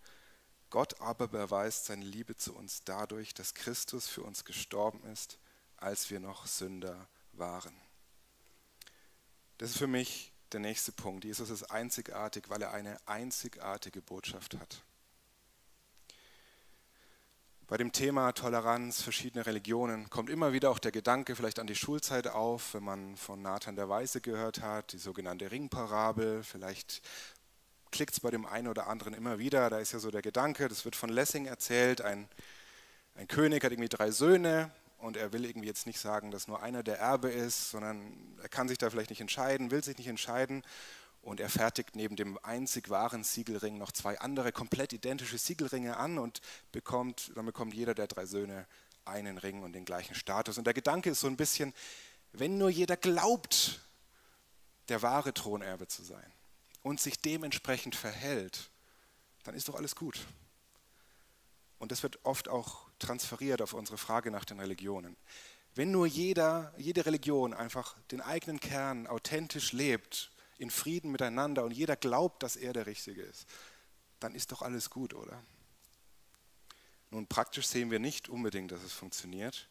Gott 0.71 1.01
aber 1.01 1.29
beweist 1.29 1.87
seine 1.87 2.05
Liebe 2.05 2.37
zu 2.37 2.55
uns 2.55 2.83
dadurch, 2.85 3.35
dass 3.35 3.55
Christus 3.55 4.09
für 4.09 4.23
uns 4.23 4.45
gestorben 4.45 5.03
ist, 5.05 5.39
als 5.77 6.11
wir 6.11 6.21
noch 6.21 6.47
Sünder 6.47 7.09
waren. 7.33 7.75
Das 9.59 9.71
ist 9.71 9.79
für 9.79 9.87
mich 9.87 10.33
der 10.53 10.61
nächste 10.61 10.93
Punkt. 10.93 11.25
Jesus 11.25 11.51
ist 11.51 11.65
einzigartig, 11.65 12.49
weil 12.49 12.63
er 12.63 12.73
eine 12.73 12.99
einzigartige 13.07 14.03
Botschaft 14.03 14.57
hat. 14.59 14.83
Bei 17.69 17.77
dem 17.77 17.91
Thema 17.91 18.31
Toleranz, 18.31 19.03
verschiedene 19.03 19.45
Religionen, 19.45 20.09
kommt 20.09 20.31
immer 20.31 20.53
wieder 20.53 20.71
auch 20.71 20.79
der 20.79 20.93
Gedanke 20.93 21.35
vielleicht 21.35 21.59
an 21.59 21.67
die 21.67 21.75
Schulzeit 21.75 22.29
auf, 22.29 22.75
wenn 22.75 22.85
man 22.85 23.17
von 23.17 23.43
Nathan 23.43 23.75
der 23.75 23.89
Weise 23.89 24.21
gehört 24.21 24.61
hat, 24.61 24.93
die 24.93 24.99
sogenannte 24.99 25.51
Ringparabel. 25.51 26.45
Vielleicht 26.45 27.03
klickt 27.97 28.13
es 28.13 28.21
bei 28.21 28.31
dem 28.31 28.45
einen 28.45 28.69
oder 28.69 28.89
anderen 28.89 29.15
immer 29.15 29.39
wieder. 29.39 29.71
Da 29.71 29.79
ist 29.79 29.93
ja 29.93 29.99
so 29.99 30.11
der 30.11 30.21
Gedanke, 30.21 30.69
das 30.69 30.85
wird 30.85 30.95
von 30.95 31.09
Lessing 31.09 31.47
erzählt, 31.47 32.03
ein, 32.03 32.29
ein 33.15 33.27
König 33.27 33.65
hat 33.65 33.73
irgendwie 33.73 33.89
drei 33.89 34.11
Söhne, 34.11 34.71
und 34.99 35.17
er 35.17 35.33
will 35.33 35.45
irgendwie 35.45 35.69
jetzt 35.69 35.87
nicht 35.87 35.99
sagen, 35.99 36.31
dass 36.31 36.49
nur 36.49 36.63
einer 36.63 36.83
der 36.83 36.99
Erbe 36.99 37.31
ist, 37.31 37.71
sondern 37.71 38.37
er 38.43 38.49
kann 38.49 38.69
sich 38.69 38.79
da 38.79 38.91
vielleicht 38.91 39.11
nicht 39.11 39.21
entscheiden, 39.21 39.71
will 39.71 39.85
sich 39.85 39.97
nicht 39.99 40.09
entscheiden 40.09 40.63
und 41.23 41.39
er 41.39 41.49
fertigt 41.49 41.97
neben 41.97 42.17
dem 42.17 42.39
einzig 42.43 42.89
wahren 42.89 43.23
Siegelring 43.23 43.79
noch 43.79 43.93
zwei 43.93 44.19
andere 44.21 44.53
komplett 44.53 44.93
identische 44.93 45.39
Siegelringe 45.39 45.97
an 45.97 46.19
und 46.19 46.41
bekommt, 46.73 47.31
dann 47.35 47.47
bekommt 47.47 47.75
jeder 47.75 47.95
der 47.95 48.07
drei 48.07 48.27
Söhne 48.27 48.67
einen 49.05 49.39
Ring 49.39 49.63
und 49.63 49.73
den 49.73 49.85
gleichen 49.85 50.15
Status. 50.15 50.59
Und 50.59 50.67
der 50.67 50.75
Gedanke 50.75 51.11
ist 51.11 51.21
so 51.21 51.27
ein 51.27 51.37
bisschen, 51.37 51.75
wenn 52.33 52.59
nur 52.59 52.71
jeder 52.71 52.97
glaubt, 52.97 53.81
der 54.89 55.03
wahre 55.03 55.35
Thronerbe 55.35 55.89
zu 55.89 56.03
sein 56.03 56.33
und 56.87 57.01
sich 57.01 57.19
dementsprechend 57.19 57.97
verhält, 57.97 58.71
dann 59.43 59.57
ist 59.57 59.67
doch 59.69 59.75
alles 59.75 59.97
gut. 59.97 60.25
Und 61.81 61.91
das 61.91 62.05
wird 62.05 62.25
oft 62.25 62.49
auch 62.49 62.87
transferiert 63.01 63.61
auf 63.61 63.73
unsere 63.73 63.99
Frage 63.99 64.31
nach 64.31 64.45
den 64.45 64.61
Religionen. 64.61 65.17
Wenn 65.75 65.91
nur 65.91 66.07
jeder, 66.07 66.73
jede 66.79 67.05
Religion 67.05 67.55
einfach 67.55 67.97
den 68.13 68.21
eigenen 68.21 68.61
Kern 68.61 69.09
authentisch 69.09 69.73
lebt, 69.73 70.31
in 70.59 70.71
Frieden 70.71 71.11
miteinander 71.11 71.65
und 71.65 71.73
jeder 71.73 71.97
glaubt, 71.97 72.45
dass 72.45 72.55
er 72.55 72.73
der 72.73 72.87
Richtige 72.87 73.23
ist, 73.23 73.47
dann 74.21 74.37
ist 74.37 74.53
doch 74.53 74.63
alles 74.63 74.89
gut, 74.89 75.13
oder? 75.13 75.43
Nun, 77.11 77.27
praktisch 77.27 77.67
sehen 77.67 77.91
wir 77.91 77.99
nicht 77.99 78.29
unbedingt, 78.29 78.71
dass 78.71 78.85
es 78.85 78.93
funktioniert, 78.93 79.69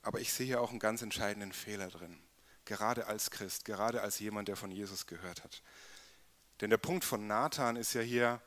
aber 0.00 0.20
ich 0.20 0.32
sehe 0.32 0.46
hier 0.46 0.62
auch 0.62 0.70
einen 0.70 0.78
ganz 0.78 1.02
entscheidenden 1.02 1.52
Fehler 1.52 1.88
drin, 1.88 2.18
gerade 2.64 3.08
als 3.08 3.30
Christ, 3.30 3.66
gerade 3.66 4.00
als 4.00 4.18
jemand, 4.20 4.48
der 4.48 4.56
von 4.56 4.70
Jesus 4.70 5.06
gehört 5.06 5.44
hat. 5.44 5.62
Denn 6.60 6.70
der 6.70 6.78
Punkt 6.78 7.04
von 7.04 7.26
Nathan 7.26 7.76
ist 7.76 7.92
ja 7.92 8.00
hier, 8.00 8.40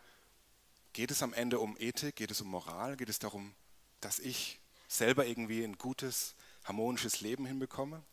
geht 0.93 1.11
es 1.11 1.21
am 1.21 1.33
Ende 1.33 1.59
um 1.59 1.77
Ethik, 1.77 2.15
geht 2.15 2.31
es 2.31 2.41
um 2.41 2.47
Moral, 2.47 2.97
geht 2.97 3.09
es 3.09 3.19
darum, 3.19 3.53
dass 4.01 4.19
ich 4.19 4.59
selber 4.87 5.25
irgendwie 5.25 5.63
ein 5.63 5.77
gutes, 5.77 6.35
harmonisches 6.63 7.21
Leben 7.21 7.45
hinbekomme? 7.45 8.03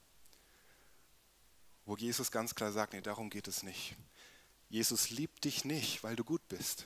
Wo 1.87 1.97
Jesus 1.97 2.31
ganz 2.31 2.55
klar 2.55 2.73
sagt, 2.73 2.93
nee, 2.93 3.01
darum 3.01 3.31
geht 3.31 3.49
es 3.49 3.63
nicht. 3.63 3.97
Jesus 4.69 5.11
liebt 5.11 5.45
dich 5.45 5.65
nicht, 5.65 6.03
weil 6.03 6.17
du 6.17 6.25
gut 6.25 6.47
bist, 6.49 6.85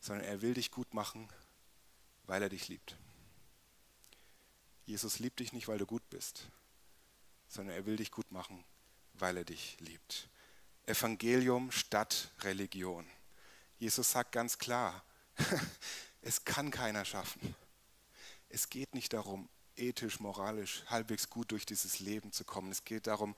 sondern 0.00 0.24
er 0.24 0.40
will 0.40 0.54
dich 0.54 0.70
gut 0.70 0.94
machen, 0.94 1.28
weil 2.24 2.42
er 2.42 2.48
dich 2.48 2.68
liebt. 2.68 2.96
Jesus 4.84 5.18
liebt 5.18 5.40
dich 5.40 5.52
nicht, 5.52 5.66
weil 5.66 5.78
du 5.78 5.86
gut 5.86 6.08
bist, 6.10 6.48
sondern 7.48 7.74
er 7.74 7.86
will 7.86 7.96
dich 7.96 8.12
gut 8.12 8.30
machen, 8.30 8.64
weil 9.14 9.36
er 9.36 9.44
dich 9.44 9.76
liebt. 9.80 10.28
Evangelium 10.86 11.70
statt 11.70 12.30
Religion. 12.40 13.06
Jesus 13.78 14.10
sagt 14.12 14.32
ganz 14.32 14.58
klar, 14.58 15.04
Es 16.26 16.44
kann 16.44 16.72
keiner 16.72 17.04
schaffen. 17.04 17.54
Es 18.48 18.68
geht 18.68 18.96
nicht 18.96 19.12
darum, 19.12 19.48
ethisch, 19.76 20.18
moralisch 20.18 20.82
halbwegs 20.88 21.30
gut 21.30 21.52
durch 21.52 21.66
dieses 21.66 22.00
Leben 22.00 22.32
zu 22.32 22.44
kommen. 22.44 22.72
Es 22.72 22.84
geht 22.84 23.06
darum, 23.06 23.36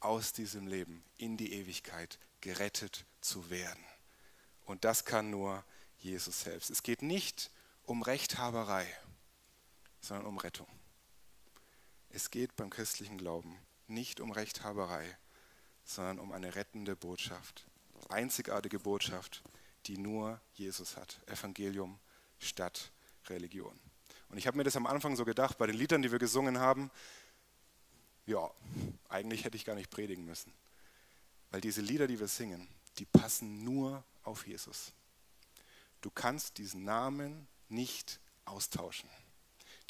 aus 0.00 0.32
diesem 0.32 0.66
Leben 0.66 1.04
in 1.16 1.36
die 1.36 1.52
Ewigkeit 1.52 2.18
gerettet 2.40 3.04
zu 3.20 3.50
werden. 3.50 3.84
Und 4.64 4.84
das 4.84 5.04
kann 5.04 5.30
nur 5.30 5.64
Jesus 6.00 6.40
selbst. 6.40 6.70
Es 6.70 6.82
geht 6.82 7.02
nicht 7.02 7.52
um 7.84 8.02
Rechthaberei, 8.02 8.84
sondern 10.00 10.26
um 10.26 10.38
Rettung. 10.38 10.66
Es 12.08 12.32
geht 12.32 12.56
beim 12.56 12.68
christlichen 12.68 13.16
Glauben 13.16 13.56
nicht 13.86 14.18
um 14.18 14.32
Rechthaberei, 14.32 15.16
sondern 15.84 16.18
um 16.18 16.32
eine 16.32 16.54
rettende 16.54 16.96
Botschaft. 16.96 17.66
Einzigartige 18.08 18.78
Botschaft, 18.78 19.42
die 19.86 19.98
nur 19.98 20.40
Jesus 20.54 20.96
hat. 20.96 21.18
Evangelium 21.26 21.98
statt 22.38 22.90
Religion. 23.28 23.78
Und 24.28 24.38
ich 24.38 24.46
habe 24.46 24.56
mir 24.56 24.64
das 24.64 24.76
am 24.76 24.86
Anfang 24.86 25.16
so 25.16 25.24
gedacht, 25.24 25.58
bei 25.58 25.66
den 25.66 25.76
Liedern, 25.76 26.02
die 26.02 26.10
wir 26.10 26.18
gesungen 26.18 26.58
haben, 26.58 26.90
ja, 28.26 28.50
eigentlich 29.08 29.44
hätte 29.44 29.56
ich 29.56 29.64
gar 29.64 29.74
nicht 29.74 29.90
predigen 29.90 30.24
müssen. 30.24 30.52
Weil 31.50 31.60
diese 31.60 31.82
Lieder, 31.82 32.06
die 32.06 32.18
wir 32.18 32.28
singen, 32.28 32.66
die 32.98 33.04
passen 33.04 33.62
nur 33.64 34.02
auf 34.22 34.46
Jesus. 34.46 34.92
Du 36.00 36.10
kannst 36.10 36.58
diesen 36.58 36.84
Namen 36.84 37.46
nicht 37.68 38.18
austauschen. 38.44 39.08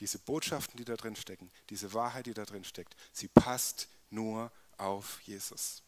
Diese 0.01 0.19
Botschaften, 0.19 0.77
die 0.77 0.85
da 0.85 0.97
drin 0.97 1.17
stecken, 1.17 1.51
diese 1.71 1.93
Wahrheit, 1.93 2.27
die 2.27 2.35
da 2.35 2.45
drin 2.45 2.65
steckt, 2.65 2.97
sie 3.13 3.29
passt 3.29 3.89
nur 4.11 4.51
auf 4.77 5.21
Jesus. 5.23 5.84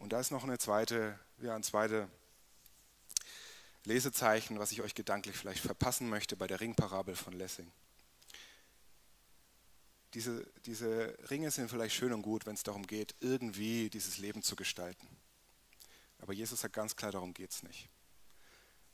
Und 0.00 0.14
da 0.14 0.18
ist 0.18 0.32
noch 0.32 0.44
eine 0.44 0.58
zweite, 0.58 1.18
ja, 1.38 1.54
ein 1.54 1.62
zweiter 1.62 2.08
Lesezeichen, 3.84 4.58
was 4.58 4.72
ich 4.72 4.80
euch 4.80 4.94
gedanklich 4.94 5.36
vielleicht 5.36 5.60
verpassen 5.60 6.08
möchte 6.08 6.36
bei 6.36 6.46
der 6.46 6.60
Ringparabel 6.60 7.14
von 7.14 7.34
Lessing. 7.34 7.70
Diese, 10.14 10.44
diese 10.64 11.16
Ringe 11.30 11.50
sind 11.50 11.68
vielleicht 11.70 11.94
schön 11.94 12.14
und 12.14 12.22
gut, 12.22 12.46
wenn 12.46 12.54
es 12.54 12.62
darum 12.62 12.86
geht, 12.86 13.14
irgendwie 13.20 13.90
dieses 13.90 14.16
Leben 14.16 14.42
zu 14.42 14.56
gestalten. 14.56 15.06
Aber 16.18 16.32
Jesus 16.32 16.62
sagt 16.62 16.74
ganz 16.74 16.96
klar, 16.96 17.12
darum 17.12 17.34
geht 17.34 17.50
es 17.50 17.62
nicht. 17.62 17.88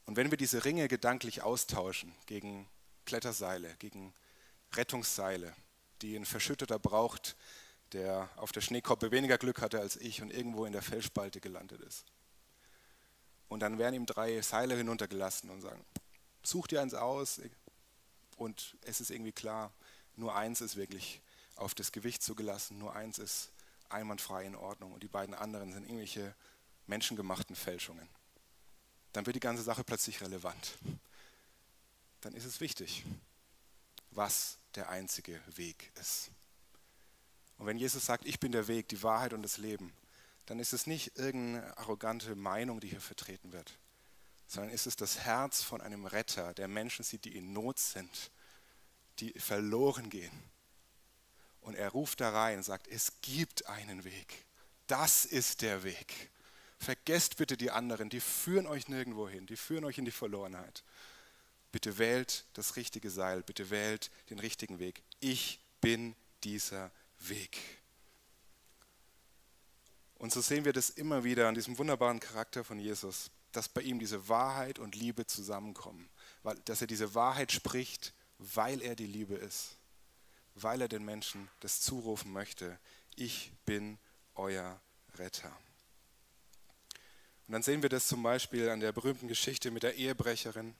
Und 0.06 0.16
wenn 0.16 0.30
wir 0.30 0.38
diese 0.38 0.64
Ringe 0.64 0.88
gedanklich 0.88 1.42
austauschen 1.42 2.12
gegen 2.26 2.68
Kletterseile, 3.06 3.76
gegen 3.78 4.12
Rettungsseile, 4.74 5.54
die 6.02 6.16
ein 6.16 6.26
Verschütteter 6.26 6.80
braucht, 6.80 7.36
der 7.92 8.28
auf 8.36 8.52
der 8.52 8.60
Schneekoppe 8.60 9.10
weniger 9.10 9.38
Glück 9.38 9.60
hatte 9.60 9.80
als 9.80 9.96
ich 9.96 10.22
und 10.22 10.32
irgendwo 10.32 10.64
in 10.64 10.72
der 10.72 10.82
Felsspalte 10.82 11.40
gelandet 11.40 11.80
ist, 11.80 12.04
und 13.48 13.60
dann 13.60 13.78
werden 13.78 13.94
ihm 13.94 14.06
drei 14.06 14.40
Seile 14.42 14.76
hinuntergelassen 14.76 15.50
und 15.50 15.60
sagen, 15.60 15.84
such 16.42 16.66
dir 16.68 16.80
eins 16.80 16.94
aus 16.94 17.40
und 18.36 18.76
es 18.82 19.00
ist 19.00 19.10
irgendwie 19.10 19.32
klar, 19.32 19.72
nur 20.16 20.34
eins 20.34 20.60
ist 20.60 20.76
wirklich 20.76 21.20
auf 21.56 21.74
das 21.74 21.92
Gewicht 21.92 22.22
zugelassen, 22.22 22.78
nur 22.78 22.94
eins 22.94 23.18
ist 23.18 23.50
einwandfrei 23.88 24.44
in 24.44 24.56
Ordnung 24.56 24.92
und 24.92 25.02
die 25.02 25.08
beiden 25.08 25.34
anderen 25.34 25.72
sind 25.72 25.84
irgendwelche 25.84 26.34
menschengemachten 26.86 27.54
Fälschungen. 27.54 28.08
Dann 29.12 29.26
wird 29.26 29.36
die 29.36 29.40
ganze 29.40 29.62
Sache 29.62 29.84
plötzlich 29.84 30.20
relevant. 30.20 30.78
Dann 32.20 32.34
ist 32.34 32.44
es 32.44 32.60
wichtig, 32.60 33.04
was 34.10 34.58
der 34.74 34.90
einzige 34.90 35.40
Weg 35.56 35.92
ist. 35.94 36.30
Und 37.58 37.66
wenn 37.66 37.78
Jesus 37.78 38.04
sagt, 38.04 38.26
ich 38.26 38.38
bin 38.38 38.52
der 38.52 38.68
Weg, 38.68 38.88
die 38.88 39.02
Wahrheit 39.02 39.32
und 39.32 39.42
das 39.42 39.58
Leben, 39.58 39.92
dann 40.46 40.58
ist 40.58 40.72
es 40.72 40.86
nicht 40.86 41.16
irgendeine 41.16 41.76
arrogante 41.78 42.36
Meinung, 42.36 42.80
die 42.80 42.88
hier 42.88 43.00
vertreten 43.00 43.52
wird, 43.52 43.78
sondern 44.46 44.72
ist 44.72 44.86
es 44.86 44.96
das 44.96 45.20
Herz 45.20 45.62
von 45.62 45.80
einem 45.80 46.06
Retter, 46.06 46.54
der 46.54 46.68
Menschen 46.68 47.04
sieht, 47.04 47.24
die 47.24 47.36
in 47.36 47.52
Not 47.52 47.78
sind, 47.78 48.30
die 49.18 49.32
verloren 49.38 50.10
gehen. 50.10 50.42
Und 51.60 51.74
er 51.74 51.88
ruft 51.88 52.20
da 52.20 52.30
rein 52.30 52.58
und 52.58 52.62
sagt, 52.62 52.86
es 52.86 53.14
gibt 53.22 53.66
einen 53.66 54.04
Weg. 54.04 54.44
Das 54.86 55.24
ist 55.24 55.62
der 55.62 55.82
Weg. 55.82 56.30
Vergesst 56.78 57.38
bitte 57.38 57.56
die 57.56 57.72
anderen, 57.72 58.08
die 58.08 58.20
führen 58.20 58.66
euch 58.66 58.86
nirgendwo 58.86 59.28
hin, 59.28 59.46
die 59.46 59.56
führen 59.56 59.84
euch 59.84 59.98
in 59.98 60.04
die 60.04 60.10
Verlorenheit. 60.12 60.84
Bitte 61.72 61.98
wählt 61.98 62.44
das 62.52 62.76
richtige 62.76 63.10
Seil, 63.10 63.42
bitte 63.42 63.70
wählt 63.70 64.10
den 64.30 64.38
richtigen 64.38 64.78
Weg. 64.78 65.02
Ich 65.18 65.58
bin 65.80 66.14
dieser 66.44 66.84
Weg. 66.84 66.92
Und 70.18 70.32
so 70.32 70.40
sehen 70.40 70.64
wir 70.64 70.72
das 70.72 70.90
immer 70.90 71.24
wieder 71.24 71.48
an 71.48 71.54
diesem 71.54 71.76
wunderbaren 71.78 72.20
Charakter 72.20 72.64
von 72.64 72.78
Jesus, 72.78 73.30
dass 73.52 73.68
bei 73.68 73.82
ihm 73.82 73.98
diese 73.98 74.28
Wahrheit 74.28 74.78
und 74.78 74.94
Liebe 74.94 75.26
zusammenkommen, 75.26 76.08
weil, 76.42 76.56
dass 76.64 76.80
er 76.80 76.86
diese 76.86 77.14
Wahrheit 77.14 77.52
spricht, 77.52 78.12
weil 78.38 78.82
er 78.82 78.96
die 78.96 79.06
Liebe 79.06 79.34
ist, 79.34 79.76
weil 80.54 80.80
er 80.80 80.88
den 80.88 81.04
Menschen 81.04 81.48
das 81.60 81.80
zurufen 81.80 82.32
möchte, 82.32 82.78
ich 83.14 83.52
bin 83.64 83.98
euer 84.34 84.80
Retter. 85.16 85.56
Und 87.46 87.52
dann 87.52 87.62
sehen 87.62 87.82
wir 87.82 87.88
das 87.88 88.08
zum 88.08 88.22
Beispiel 88.22 88.68
an 88.68 88.80
der 88.80 88.92
berühmten 88.92 89.28
Geschichte 89.28 89.70
mit 89.70 89.84
der 89.84 89.94
Ehebrecherin, 89.94 90.74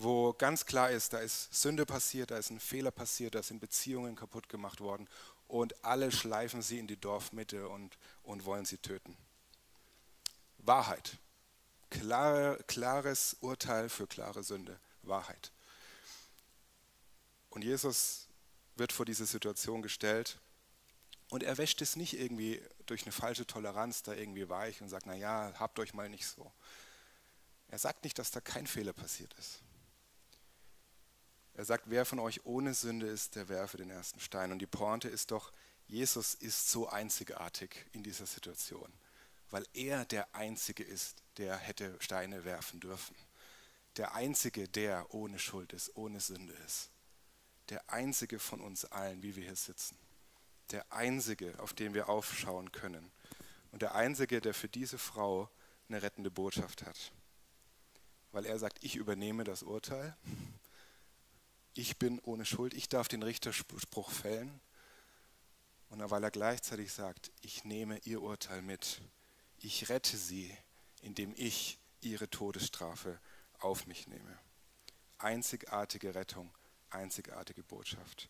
wo 0.00 0.32
ganz 0.32 0.64
klar 0.64 0.90
ist, 0.90 1.12
da 1.12 1.18
ist 1.18 1.52
Sünde 1.52 1.84
passiert, 1.84 2.30
da 2.30 2.38
ist 2.38 2.50
ein 2.50 2.60
Fehler 2.60 2.90
passiert, 2.90 3.34
da 3.34 3.42
sind 3.42 3.58
Beziehungen 3.58 4.14
kaputt 4.14 4.48
gemacht 4.48 4.80
worden 4.80 5.08
und 5.48 5.84
alle 5.84 6.12
schleifen 6.12 6.62
sie 6.62 6.78
in 6.78 6.86
die 6.86 7.00
Dorfmitte 7.00 7.68
und, 7.68 7.98
und 8.22 8.44
wollen 8.44 8.64
sie 8.64 8.78
töten. 8.78 9.16
Wahrheit. 10.58 11.18
Klare, 11.90 12.62
klares 12.66 13.36
Urteil 13.40 13.88
für 13.88 14.06
klare 14.06 14.44
Sünde. 14.44 14.78
Wahrheit. 15.02 15.50
Und 17.50 17.64
Jesus 17.64 18.28
wird 18.76 18.92
vor 18.92 19.06
diese 19.06 19.26
Situation 19.26 19.82
gestellt 19.82 20.38
und 21.30 21.42
er 21.42 21.58
wäscht 21.58 21.82
es 21.82 21.96
nicht 21.96 22.18
irgendwie 22.18 22.62
durch 22.86 23.02
eine 23.02 23.12
falsche 23.12 23.46
Toleranz 23.46 24.02
da 24.02 24.12
irgendwie 24.12 24.48
weich 24.48 24.80
und 24.80 24.88
sagt, 24.88 25.06
naja, 25.06 25.52
habt 25.58 25.78
euch 25.80 25.92
mal 25.92 26.08
nicht 26.08 26.26
so. 26.26 26.52
Er 27.68 27.78
sagt 27.78 28.04
nicht, 28.04 28.18
dass 28.18 28.30
da 28.30 28.40
kein 28.40 28.66
Fehler 28.66 28.92
passiert 28.92 29.34
ist. 29.34 29.62
Er 31.58 31.64
sagt, 31.64 31.90
wer 31.90 32.04
von 32.04 32.20
euch 32.20 32.46
ohne 32.46 32.72
Sünde 32.72 33.06
ist, 33.06 33.34
der 33.34 33.48
werfe 33.48 33.76
den 33.76 33.90
ersten 33.90 34.20
Stein. 34.20 34.52
Und 34.52 34.60
die 34.60 34.66
Pointe 34.66 35.08
ist 35.08 35.32
doch, 35.32 35.52
Jesus 35.86 36.34
ist 36.34 36.70
so 36.70 36.88
einzigartig 36.88 37.86
in 37.92 38.02
dieser 38.02 38.26
Situation, 38.26 38.92
weil 39.50 39.66
er 39.72 40.04
der 40.04 40.34
Einzige 40.34 40.84
ist, 40.84 41.22
der 41.36 41.56
hätte 41.56 41.96
Steine 42.00 42.44
werfen 42.44 42.80
dürfen. 42.80 43.16
Der 43.96 44.14
Einzige, 44.14 44.68
der 44.68 45.12
ohne 45.12 45.38
Schuld 45.38 45.72
ist, 45.72 45.96
ohne 45.96 46.20
Sünde 46.20 46.54
ist. 46.64 46.90
Der 47.70 47.90
Einzige 47.90 48.38
von 48.38 48.60
uns 48.60 48.84
allen, 48.84 49.22
wie 49.22 49.34
wir 49.34 49.44
hier 49.44 49.56
sitzen 49.56 49.98
der 50.70 50.92
Einzige, 50.92 51.58
auf 51.58 51.72
den 51.72 51.94
wir 51.94 52.08
aufschauen 52.08 52.72
können. 52.72 53.10
Und 53.72 53.82
der 53.82 53.94
Einzige, 53.94 54.40
der 54.40 54.54
für 54.54 54.68
diese 54.68 54.98
Frau 54.98 55.50
eine 55.88 56.02
rettende 56.02 56.30
Botschaft 56.30 56.84
hat. 56.84 57.12
Weil 58.32 58.46
er 58.46 58.58
sagt, 58.58 58.84
ich 58.84 58.96
übernehme 58.96 59.44
das 59.44 59.62
Urteil, 59.62 60.16
ich 61.78 61.96
bin 61.96 62.18
ohne 62.20 62.44
Schuld, 62.44 62.74
ich 62.74 62.88
darf 62.88 63.06
den 63.06 63.22
Richterspruch 63.22 64.10
fällen. 64.10 64.60
Und 65.90 66.10
weil 66.10 66.24
er 66.24 66.32
gleichzeitig 66.32 66.92
sagt, 66.92 67.30
ich 67.40 67.64
nehme 67.64 67.98
ihr 67.98 68.20
Urteil 68.20 68.62
mit, 68.62 69.00
ich 69.58 69.88
rette 69.88 70.16
sie, 70.16 70.54
indem 71.02 71.32
ich 71.36 71.78
ihre 72.00 72.28
Todesstrafe 72.28 73.20
auf 73.60 73.86
mich 73.86 74.08
nehme. 74.08 74.38
Einzigartige 75.18 76.16
Rettung, 76.16 76.50
einzigartige 76.90 77.62
Botschaft. 77.62 78.28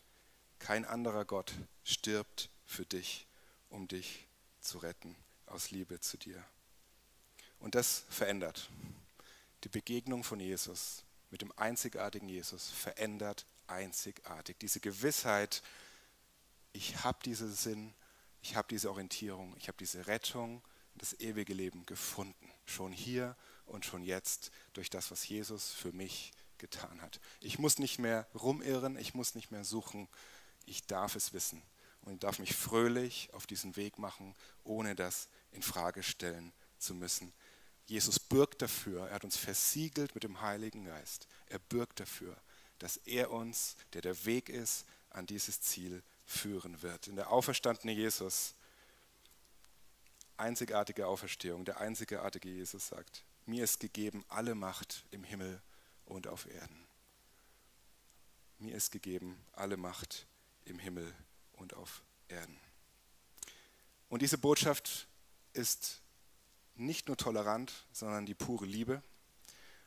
Kein 0.58 0.84
anderer 0.84 1.24
Gott 1.24 1.54
stirbt 1.84 2.50
für 2.66 2.84
dich, 2.84 3.26
um 3.70 3.88
dich 3.88 4.26
zu 4.60 4.76
retten, 4.76 5.16
aus 5.46 5.70
Liebe 5.70 6.00
zu 6.00 6.18
dir. 6.18 6.44
Und 7.60 7.74
das 7.74 8.04
verändert. 8.10 8.68
Die 9.64 9.68
Begegnung 9.70 10.22
von 10.22 10.38
Jesus 10.38 11.02
mit 11.30 11.42
dem 11.42 11.52
einzigartigen 11.56 12.28
Jesus 12.28 12.70
verändert 12.70 13.46
einzigartig. 13.66 14.58
Diese 14.58 14.80
Gewissheit, 14.80 15.62
ich 16.72 17.04
habe 17.04 17.18
diesen 17.24 17.52
Sinn, 17.52 17.94
ich 18.42 18.56
habe 18.56 18.68
diese 18.68 18.90
Orientierung, 18.90 19.54
ich 19.58 19.68
habe 19.68 19.78
diese 19.78 20.06
Rettung, 20.06 20.62
das 20.94 21.18
ewige 21.20 21.54
Leben 21.54 21.86
gefunden. 21.86 22.50
Schon 22.64 22.92
hier 22.92 23.36
und 23.66 23.84
schon 23.84 24.02
jetzt 24.02 24.50
durch 24.72 24.90
das, 24.90 25.10
was 25.10 25.28
Jesus 25.28 25.72
für 25.72 25.92
mich 25.92 26.32
getan 26.58 27.00
hat. 27.00 27.20
Ich 27.40 27.58
muss 27.58 27.78
nicht 27.78 27.98
mehr 27.98 28.26
rumirren, 28.34 28.96
ich 28.96 29.14
muss 29.14 29.34
nicht 29.34 29.50
mehr 29.50 29.64
suchen, 29.64 30.08
ich 30.66 30.86
darf 30.86 31.14
es 31.14 31.32
wissen 31.32 31.62
und 32.02 32.14
ich 32.14 32.20
darf 32.20 32.38
mich 32.38 32.54
fröhlich 32.54 33.30
auf 33.32 33.46
diesen 33.46 33.76
Weg 33.76 33.98
machen, 33.98 34.34
ohne 34.64 34.94
das 34.94 35.28
in 35.52 35.62
Frage 35.62 36.02
stellen 36.02 36.52
zu 36.78 36.94
müssen. 36.94 37.32
Jesus 37.88 38.20
bürgt 38.20 38.60
dafür, 38.60 39.08
er 39.08 39.14
hat 39.14 39.24
uns 39.24 39.38
versiegelt 39.38 40.14
mit 40.14 40.22
dem 40.22 40.42
Heiligen 40.42 40.84
Geist. 40.84 41.26
Er 41.46 41.58
bürgt 41.58 42.00
dafür, 42.00 42.36
dass 42.78 42.98
er 42.98 43.30
uns, 43.30 43.76
der 43.94 44.02
der 44.02 44.26
Weg 44.26 44.50
ist, 44.50 44.84
an 45.10 45.26
dieses 45.26 45.62
Ziel 45.62 46.02
führen 46.26 46.82
wird. 46.82 47.08
In 47.08 47.16
der 47.16 47.30
auferstandene 47.32 47.92
Jesus, 47.92 48.54
einzigartige 50.36 51.06
Auferstehung, 51.06 51.64
der 51.64 51.80
einzigartige 51.80 52.50
Jesus 52.50 52.88
sagt, 52.88 53.24
mir 53.46 53.64
ist 53.64 53.80
gegeben 53.80 54.22
alle 54.28 54.54
Macht 54.54 55.04
im 55.10 55.24
Himmel 55.24 55.62
und 56.04 56.26
auf 56.26 56.46
Erden. 56.46 56.86
Mir 58.58 58.76
ist 58.76 58.92
gegeben 58.92 59.42
alle 59.52 59.78
Macht 59.78 60.26
im 60.66 60.78
Himmel 60.78 61.14
und 61.52 61.72
auf 61.72 62.02
Erden. 62.28 62.60
Und 64.10 64.20
diese 64.20 64.36
Botschaft 64.36 65.08
ist 65.54 66.02
nicht 66.78 67.08
nur 67.08 67.16
tolerant, 67.16 67.86
sondern 67.92 68.26
die 68.26 68.34
pure 68.34 68.66
Liebe. 68.66 69.02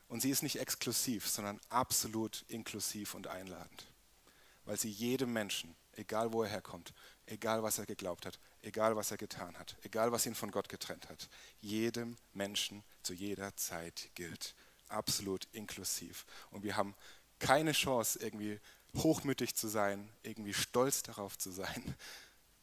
Und 0.08 0.22
sie 0.22 0.30
ist 0.30 0.44
nicht 0.44 0.60
exklusiv, 0.60 1.28
sondern 1.28 1.60
absolut 1.70 2.44
inklusiv 2.48 3.14
und 3.14 3.28
einladend. 3.28 3.88
Weil 4.66 4.78
sie 4.78 4.90
jedem 4.90 5.32
Menschen, 5.34 5.76
egal 5.94 6.34
wo 6.34 6.44
er 6.44 6.50
herkommt, 6.50 6.94
egal 7.26 7.64
was 7.64 7.80
er 7.80 7.86
geglaubt 7.86 8.26
hat, 8.26 8.40
egal 8.62 8.96
was 8.96 9.12
er 9.12 9.18
getan 9.18 9.58
hat, 9.58 9.78
egal 9.84 10.12
was 10.12 10.26
ihn 10.26 10.36
von 10.36 10.52
Gott 10.52 10.70
getrennt 10.70 11.10
hat, 11.10 11.30
jedem 11.62 12.18
Menschen 12.34 12.84
zu 13.04 13.14
jeder 13.14 13.56
Zeit 13.56 14.10
gilt. 14.16 14.54
Absolut 14.90 15.48
inklusiv. 15.54 16.26
Und 16.52 16.64
wir 16.64 16.76
haben 16.76 16.96
keine 17.40 17.72
Chance, 17.72 18.20
irgendwie 18.20 18.60
hochmütig 18.98 19.56
zu 19.56 19.68
sein, 19.68 20.10
irgendwie 20.24 20.54
stolz 20.54 21.04
darauf 21.04 21.38
zu 21.38 21.52
sein. 21.52 21.96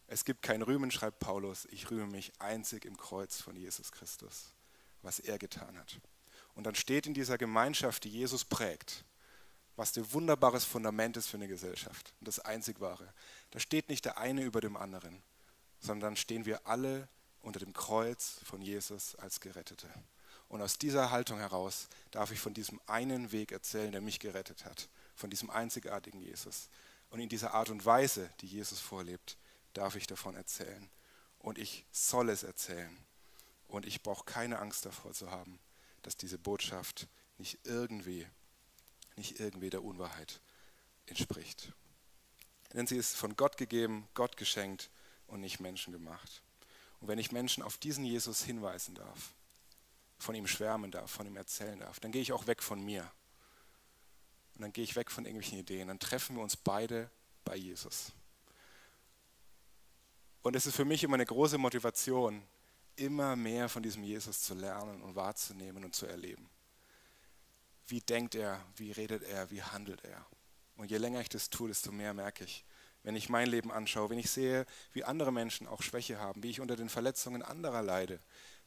Es 0.08 0.24
gibt 0.24 0.42
kein 0.42 0.62
Rühmen, 0.62 0.90
schreibt 0.90 1.20
Paulus, 1.20 1.68
ich 1.70 1.90
rühme 1.90 2.06
mich 2.06 2.32
einzig 2.38 2.86
im 2.86 2.96
Kreuz 2.96 3.42
von 3.42 3.56
Jesus 3.56 3.92
Christus, 3.92 4.54
was 5.02 5.18
er 5.18 5.38
getan 5.38 5.78
hat. 5.78 6.00
Und 6.54 6.64
dann 6.64 6.74
steht 6.74 7.06
in 7.06 7.14
dieser 7.14 7.36
Gemeinschaft, 7.36 8.04
die 8.04 8.08
Jesus 8.08 8.44
prägt, 8.44 9.04
was 9.76 9.96
ein 9.96 10.12
wunderbares 10.12 10.64
Fundament 10.64 11.18
ist 11.18 11.28
für 11.28 11.36
eine 11.36 11.46
Gesellschaft 11.46 12.14
und 12.20 12.26
das 12.26 12.40
einzig 12.40 12.80
wahre. 12.80 13.12
Da 13.50 13.61
steht 13.61 13.90
nicht 13.90 14.06
der 14.06 14.16
eine 14.18 14.42
über 14.42 14.62
dem 14.62 14.78
anderen, 14.78 15.22
sondern 15.78 16.11
dann 16.11 16.16
stehen 16.16 16.46
wir 16.46 16.66
alle 16.66 17.06
unter 17.40 17.61
dem 17.61 17.74
Kreuz 17.74 18.40
von 18.44 18.62
Jesus 18.62 19.14
als 19.16 19.40
Gerettete. 19.40 19.88
Und 20.48 20.62
aus 20.62 20.78
dieser 20.78 21.11
Haltung 21.11 21.38
heraus 21.38 21.88
darf 22.11 22.32
ich 22.32 22.40
von 22.40 22.54
diesem 22.54 22.80
einen 22.86 23.30
Weg 23.30 23.52
erzählen, 23.52 23.92
der 23.92 24.00
mich 24.00 24.18
gerettet 24.18 24.64
hat 24.64 24.88
von 25.14 25.28
diesem 25.28 25.50
einzigartigen 25.50 26.20
Jesus. 26.20 26.70
Und 27.11 27.20
in 27.20 27.28
dieser 27.28 27.52
Art 27.52 27.68
und 27.68 27.84
Weise, 27.84 28.30
die 28.40 28.46
Jesus 28.46 28.80
vorlebt, 28.80 29.36
darf 29.79 29.95
ich 29.95 30.07
davon 30.07 30.35
erzählen. 30.35 30.91
Und 31.39 31.59
ich 31.59 31.87
soll 31.93 32.31
es 32.31 32.43
erzählen. 32.43 32.97
Und 33.68 33.87
ich 33.87 34.03
brauche 34.03 34.24
keine 34.24 34.59
Angst 34.59 34.85
davor 34.85 35.12
zu 35.12 35.31
haben, 35.31 35.59
dass 36.03 36.16
diese 36.16 36.39
Botschaft 36.39 37.07
nicht 37.39 37.61
irgendwie, 37.64 38.26
nicht 39.16 39.39
irgendwie 39.39 39.70
der 39.70 39.85
Unwahrheit 39.85 40.41
entspricht. 41.07 41.72
Denn 42.72 42.87
sie 42.87 42.97
ist 42.97 43.14
von 43.16 43.37
Gott 43.37 43.57
gegeben, 43.57 44.09
Gott 44.14 44.37
geschenkt 44.37 44.91
und 45.26 45.41
nicht 45.41 45.61
Menschen 45.61 45.93
gemacht. 45.93 46.43
Und 47.01 47.09
wenn 47.09 47.18
ich 47.18 47.31
Menschen 47.31 47.62
auf 47.62 47.79
diesen 47.79 48.05
Jesus 48.05 48.43
hinweisen 48.43 48.95
darf, 48.95 49.33
von 50.18 50.35
ihm 50.35 50.49
schwärmen 50.49 50.91
darf, 50.91 51.12
von 51.12 51.26
ihm 51.26 51.37
erzählen 51.37 51.79
darf, 51.79 52.01
dann 52.01 52.11
gehe 52.11 52.22
ich 52.22 52.33
auch 52.33 52.49
weg 52.49 52.62
von 52.62 52.85
mir 52.85 53.09
und 54.55 54.62
dann 54.62 54.72
gehe 54.72 54.83
ich 54.83 54.97
weg 54.97 55.12
von 55.12 55.24
irgendwelchen 55.24 55.59
Ideen. 55.59 55.87
Dann 55.87 56.01
treffen 56.01 56.35
wir 56.35 56.43
uns 56.43 56.57
beide 56.57 57.09
bei 57.45 57.55
Jesus. 57.55 58.12
Und 60.43 60.57
es 60.57 60.66
ist 60.66 60.76
für 60.76 60.84
mich 60.84 61.03
immer 61.05 61.14
eine 61.14 61.26
große 61.26 61.59
Motivation, 61.59 62.43
immer 62.97 63.36
mehr 63.36 63.68
von 63.68 63.82
diesem 63.82 64.03
Jesus 64.03 64.43
zu 64.43 64.55
lernen 64.55 65.03
und 65.03 65.14
wahrzunehmen 65.14 65.84
und 65.84 65.95
zu 65.95 66.07
erleben. 66.07 66.49
Wie 67.86 68.01
denkt 68.01 68.34
er, 68.34 68.64
wie 68.76 68.93
redet 68.93 69.22
er, 69.22 69.51
wie 69.51 69.62
handelt 69.62 70.05
er? 70.05 70.26
Und 70.76 70.91
je 70.91 70.99
länger 70.99 71.20
ich 71.20 71.28
das 71.28 71.51
tue, 71.51 71.68
desto 71.68 71.91
mehr 71.91 72.14
merke 72.14 72.45
ich, 72.45 72.64
wenn 73.03 73.16
ich 73.16 73.28
mein 73.28 73.49
Leben 73.49 73.72
anschaue, 73.72 74.11
wenn 74.11 74.18
ich 74.18 74.30
sehe, 74.30 74.66
wie 74.93 75.05
andere 75.05 75.32
Menschen 75.32 75.66
auch 75.66 75.82
Schwäche 75.82 76.18
haben, 76.18 76.43
wie 76.43 76.51
ich 76.51 76.61
unter 76.61 76.76
den 76.76 76.89
Verletzungen 76.89 77.43
anderer 77.43 77.82
leide, 77.82 78.20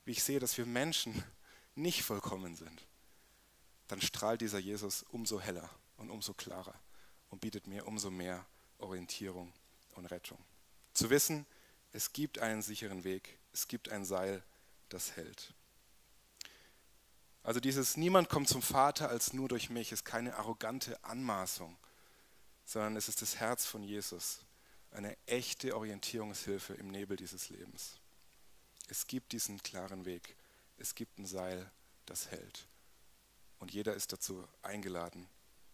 wie 0.05 0.11
ich 0.11 0.23
sehe, 0.23 0.39
dass 0.39 0.57
wir 0.57 0.65
Menschen 0.65 1.23
nicht 1.75 2.03
vollkommen 2.03 2.55
sind, 2.55 2.87
dann 3.87 4.01
strahlt 4.01 4.41
dieser 4.41 4.59
Jesus 4.59 5.03
umso 5.03 5.39
heller 5.39 5.69
und 5.97 6.09
umso 6.09 6.33
klarer 6.33 6.79
und 7.29 7.41
bietet 7.41 7.67
mir 7.67 7.87
umso 7.87 8.09
mehr 8.09 8.45
Orientierung 8.77 9.53
und 9.95 10.05
Rettung. 10.05 10.37
Zu 10.93 11.09
wissen, 11.09 11.45
es 11.93 12.13
gibt 12.13 12.39
einen 12.39 12.61
sicheren 12.61 13.03
Weg, 13.03 13.37
es 13.53 13.67
gibt 13.67 13.89
ein 13.89 14.05
Seil, 14.05 14.43
das 14.89 15.15
hält. 15.15 15.53
Also 17.43 17.59
dieses 17.59 17.97
Niemand 17.97 18.29
kommt 18.29 18.47
zum 18.47 18.61
Vater 18.61 19.09
als 19.09 19.33
nur 19.33 19.49
durch 19.49 19.69
mich 19.69 19.91
ist 19.91 20.05
keine 20.05 20.35
arrogante 20.35 21.03
Anmaßung, 21.03 21.75
sondern 22.65 22.95
es 22.95 23.09
ist 23.09 23.21
das 23.21 23.37
Herz 23.37 23.65
von 23.65 23.83
Jesus, 23.83 24.39
eine 24.91 25.17
echte 25.25 25.75
Orientierungshilfe 25.75 26.73
im 26.75 26.89
Nebel 26.89 27.17
dieses 27.17 27.49
Lebens. 27.49 27.97
Es 28.87 29.07
gibt 29.07 29.31
diesen 29.31 29.61
klaren 29.63 30.05
Weg, 30.05 30.35
es 30.77 30.95
gibt 30.95 31.17
ein 31.17 31.25
Seil, 31.25 31.69
das 32.05 32.29
hält. 32.29 32.67
Und 33.59 33.73
jeder 33.73 33.95
ist 33.95 34.13
dazu 34.13 34.47
eingeladen, 34.61 35.27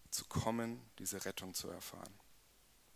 zu 0.10 0.26
kommen, 0.26 0.82
diese 1.00 1.26
Rettung 1.26 1.54
zu 1.54 1.70
erfahren. 1.70 2.14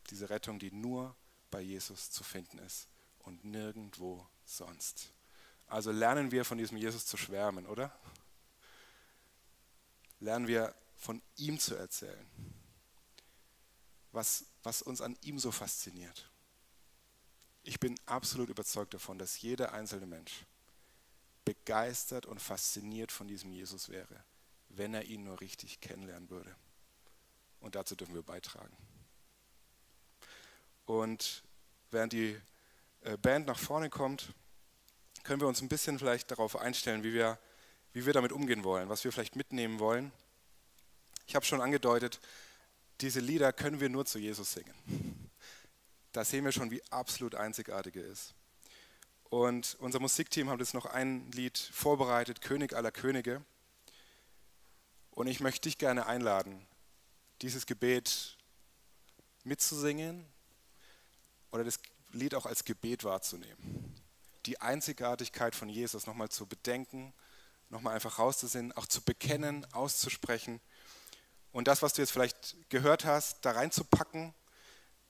Diese 0.09 0.29
Rettung, 0.29 0.59
die 0.59 0.71
nur 0.71 1.15
bei 1.49 1.61
Jesus 1.61 2.11
zu 2.11 2.23
finden 2.23 2.57
ist 2.59 2.87
und 3.23 3.43
nirgendwo 3.43 4.27
sonst. 4.45 5.11
Also 5.67 5.91
lernen 5.91 6.31
wir 6.31 6.43
von 6.43 6.57
diesem 6.57 6.77
Jesus 6.77 7.05
zu 7.05 7.17
schwärmen, 7.17 7.65
oder? 7.65 7.91
Lernen 10.19 10.47
wir 10.47 10.75
von 10.97 11.21
ihm 11.37 11.57
zu 11.59 11.75
erzählen, 11.75 12.29
was, 14.11 14.45
was 14.63 14.81
uns 14.81 15.01
an 15.01 15.17
ihm 15.21 15.39
so 15.39 15.51
fasziniert. 15.51 16.29
Ich 17.63 17.79
bin 17.79 17.99
absolut 18.05 18.49
überzeugt 18.49 18.93
davon, 18.93 19.17
dass 19.17 19.41
jeder 19.41 19.73
einzelne 19.73 20.05
Mensch 20.05 20.45
begeistert 21.45 22.25
und 22.25 22.39
fasziniert 22.39 23.11
von 23.11 23.27
diesem 23.27 23.51
Jesus 23.51 23.89
wäre, 23.89 24.23
wenn 24.69 24.93
er 24.93 25.05
ihn 25.05 25.23
nur 25.23 25.41
richtig 25.41 25.79
kennenlernen 25.79 26.29
würde. 26.29 26.55
Und 27.59 27.75
dazu 27.75 27.95
dürfen 27.95 28.15
wir 28.15 28.23
beitragen. 28.23 28.75
Und 30.85 31.43
während 31.91 32.13
die 32.13 32.39
Band 33.21 33.47
nach 33.47 33.59
vorne 33.59 33.89
kommt, 33.89 34.33
können 35.23 35.41
wir 35.41 35.47
uns 35.47 35.61
ein 35.61 35.69
bisschen 35.69 35.99
vielleicht 35.99 36.31
darauf 36.31 36.55
einstellen, 36.55 37.03
wie 37.03 37.13
wir, 37.13 37.39
wie 37.93 38.05
wir 38.05 38.13
damit 38.13 38.31
umgehen 38.31 38.63
wollen, 38.63 38.89
was 38.89 39.03
wir 39.03 39.11
vielleicht 39.11 39.35
mitnehmen 39.35 39.79
wollen. 39.79 40.11
Ich 41.27 41.35
habe 41.35 41.45
schon 41.45 41.61
angedeutet, 41.61 42.19
diese 43.01 43.19
Lieder 43.19 43.53
können 43.53 43.79
wir 43.79 43.89
nur 43.89 44.05
zu 44.05 44.19
Jesus 44.19 44.53
singen. 44.53 44.73
Da 46.13 46.25
sehen 46.25 46.43
wir 46.43 46.51
schon, 46.51 46.71
wie 46.71 46.83
absolut 46.91 47.35
einzigartig 47.35 47.95
er 47.95 48.05
ist. 48.05 48.33
Und 49.29 49.77
unser 49.79 50.01
Musikteam 50.01 50.49
hat 50.49 50.59
jetzt 50.59 50.73
noch 50.73 50.85
ein 50.85 51.31
Lied 51.31 51.57
vorbereitet, 51.57 52.41
König 52.41 52.73
aller 52.73 52.91
Könige. 52.91 53.45
Und 55.11 55.27
ich 55.27 55.39
möchte 55.39 55.69
dich 55.69 55.77
gerne 55.77 56.07
einladen, 56.07 56.67
dieses 57.41 57.65
Gebet 57.65 58.37
mitzusingen 59.45 60.25
oder 61.51 61.63
das 61.63 61.79
Lied 62.11 62.35
auch 62.35 62.45
als 62.45 62.65
Gebet 62.65 63.03
wahrzunehmen. 63.03 63.95
Die 64.45 64.59
Einzigartigkeit 64.59 65.55
von 65.55 65.69
Jesus 65.69 66.07
nochmal 66.07 66.29
zu 66.29 66.45
bedenken, 66.45 67.13
nochmal 67.69 67.95
einfach 67.95 68.19
rauszusehen, 68.19 68.71
auch 68.73 68.87
zu 68.87 69.01
bekennen, 69.01 69.65
auszusprechen 69.73 70.59
und 71.51 71.67
das, 71.67 71.81
was 71.81 71.93
du 71.93 72.01
jetzt 72.01 72.11
vielleicht 72.11 72.55
gehört 72.69 73.05
hast, 73.05 73.45
da 73.45 73.51
reinzupacken, 73.51 74.33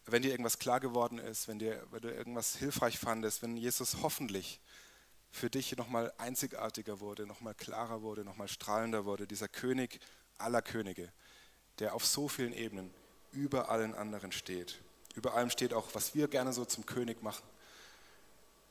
wenn 0.06 0.24
dir 0.24 0.32
irgendwas 0.32 0.60
klar 0.60 0.80
geworden 0.80 1.20
ist, 1.20 1.48
wenn, 1.48 1.60
dir, 1.60 1.86
wenn 1.92 2.02
du 2.02 2.12
irgendwas 2.12 2.56
hilfreich 2.56 2.98
fandest, 2.98 3.44
wenn 3.44 3.56
Jesus 3.56 3.98
hoffentlich 4.02 4.60
für 5.30 5.50
dich 5.50 5.78
nochmal 5.78 6.12
einzigartiger 6.18 7.00
wurde, 7.00 7.28
nochmal 7.28 7.54
klarer 7.54 8.02
wurde, 8.02 8.26
nochmal 8.26 8.48
strahlender 8.48 9.06
wurde, 9.06 9.28
dieser 9.28 9.48
König 9.48 10.00
aller 10.38 10.62
Könige, 10.62 11.14
der 11.80 11.94
auf 11.94 12.06
so 12.06 12.28
vielen 12.28 12.54
Ebenen 12.54 12.92
über 13.32 13.70
allen 13.70 13.94
anderen 13.94 14.32
steht. 14.32 14.82
Über 15.16 15.34
allem 15.34 15.50
steht 15.50 15.74
auch, 15.74 15.88
was 15.94 16.16
wir 16.16 16.28
gerne 16.28 16.54
so 16.54 16.66
zum 16.66 16.86
König 16.86 17.22
machen. 17.22 17.44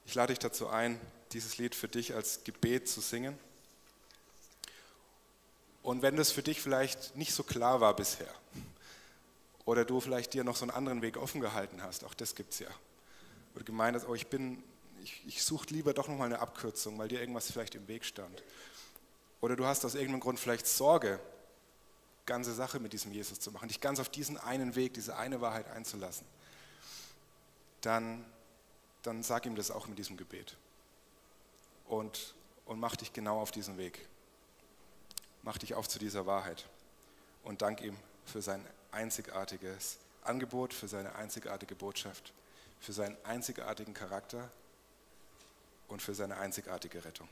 Ich 0.06 0.14
lade 0.14 0.32
dich 0.32 0.38
dazu 0.38 0.68
ein, 0.68 1.00
dieses 1.32 1.58
Lied 1.58 1.74
für 1.74 1.88
dich 1.88 2.14
als 2.14 2.42
Gebet 2.44 2.88
zu 2.88 3.00
singen. 3.00 3.38
Und 5.82 6.02
wenn 6.02 6.16
das 6.16 6.30
für 6.30 6.42
dich 6.42 6.60
vielleicht 6.60 7.16
nicht 7.16 7.32
so 7.32 7.42
klar 7.42 7.80
war 7.80 7.94
bisher, 7.94 8.32
oder 9.64 9.84
du 9.84 10.00
vielleicht 10.00 10.34
dir 10.34 10.42
noch 10.42 10.56
so 10.56 10.64
einen 10.64 10.72
anderen 10.72 11.02
Weg 11.02 11.16
offen 11.16 11.40
gehalten 11.40 11.82
hast, 11.82 12.04
auch 12.04 12.14
das 12.14 12.34
gibt 12.34 12.52
es 12.54 12.58
ja. 12.58 12.70
Oder 13.54 13.64
gemeint 13.64 13.96
hast, 13.96 14.08
oh, 14.08 14.14
ich 14.14 14.26
bin, 14.26 14.62
ich, 15.02 15.22
ich 15.26 15.44
suche 15.44 15.66
lieber 15.68 15.94
doch 15.94 16.08
nochmal 16.08 16.26
eine 16.26 16.40
Abkürzung, 16.40 16.98
weil 16.98 17.08
dir 17.08 17.20
irgendwas 17.20 17.50
vielleicht 17.50 17.74
im 17.74 17.86
Weg 17.86 18.04
stand. 18.04 18.42
Oder 19.40 19.56
du 19.56 19.64
hast 19.64 19.84
aus 19.84 19.94
irgendeinem 19.94 20.20
Grund 20.20 20.40
vielleicht 20.40 20.66
Sorge, 20.66 21.20
ganze 22.30 22.54
Sache 22.54 22.78
mit 22.78 22.92
diesem 22.92 23.10
Jesus 23.10 23.40
zu 23.40 23.50
machen, 23.50 23.66
dich 23.66 23.80
ganz 23.80 23.98
auf 23.98 24.08
diesen 24.08 24.38
einen 24.38 24.76
Weg, 24.76 24.94
diese 24.94 25.16
eine 25.16 25.40
Wahrheit 25.40 25.68
einzulassen, 25.68 26.24
dann, 27.80 28.24
dann 29.02 29.24
sag 29.24 29.46
ihm 29.46 29.56
das 29.56 29.72
auch 29.72 29.88
mit 29.88 29.98
diesem 29.98 30.16
Gebet. 30.16 30.56
Und, 31.86 32.36
und 32.66 32.78
mach 32.78 32.94
dich 32.94 33.12
genau 33.12 33.40
auf 33.40 33.50
diesen 33.50 33.78
Weg. 33.78 34.06
Mach 35.42 35.58
dich 35.58 35.74
auf 35.74 35.88
zu 35.88 35.98
dieser 35.98 36.24
Wahrheit. 36.24 36.68
Und 37.42 37.62
dank 37.62 37.80
ihm 37.80 37.96
für 38.26 38.42
sein 38.42 38.64
einzigartiges 38.92 39.98
Angebot, 40.22 40.72
für 40.72 40.86
seine 40.86 41.16
einzigartige 41.16 41.74
Botschaft, 41.74 42.32
für 42.78 42.92
seinen 42.92 43.16
einzigartigen 43.24 43.92
Charakter 43.92 44.48
und 45.88 46.00
für 46.00 46.14
seine 46.14 46.36
einzigartige 46.36 47.04
Rettung. 47.04 47.28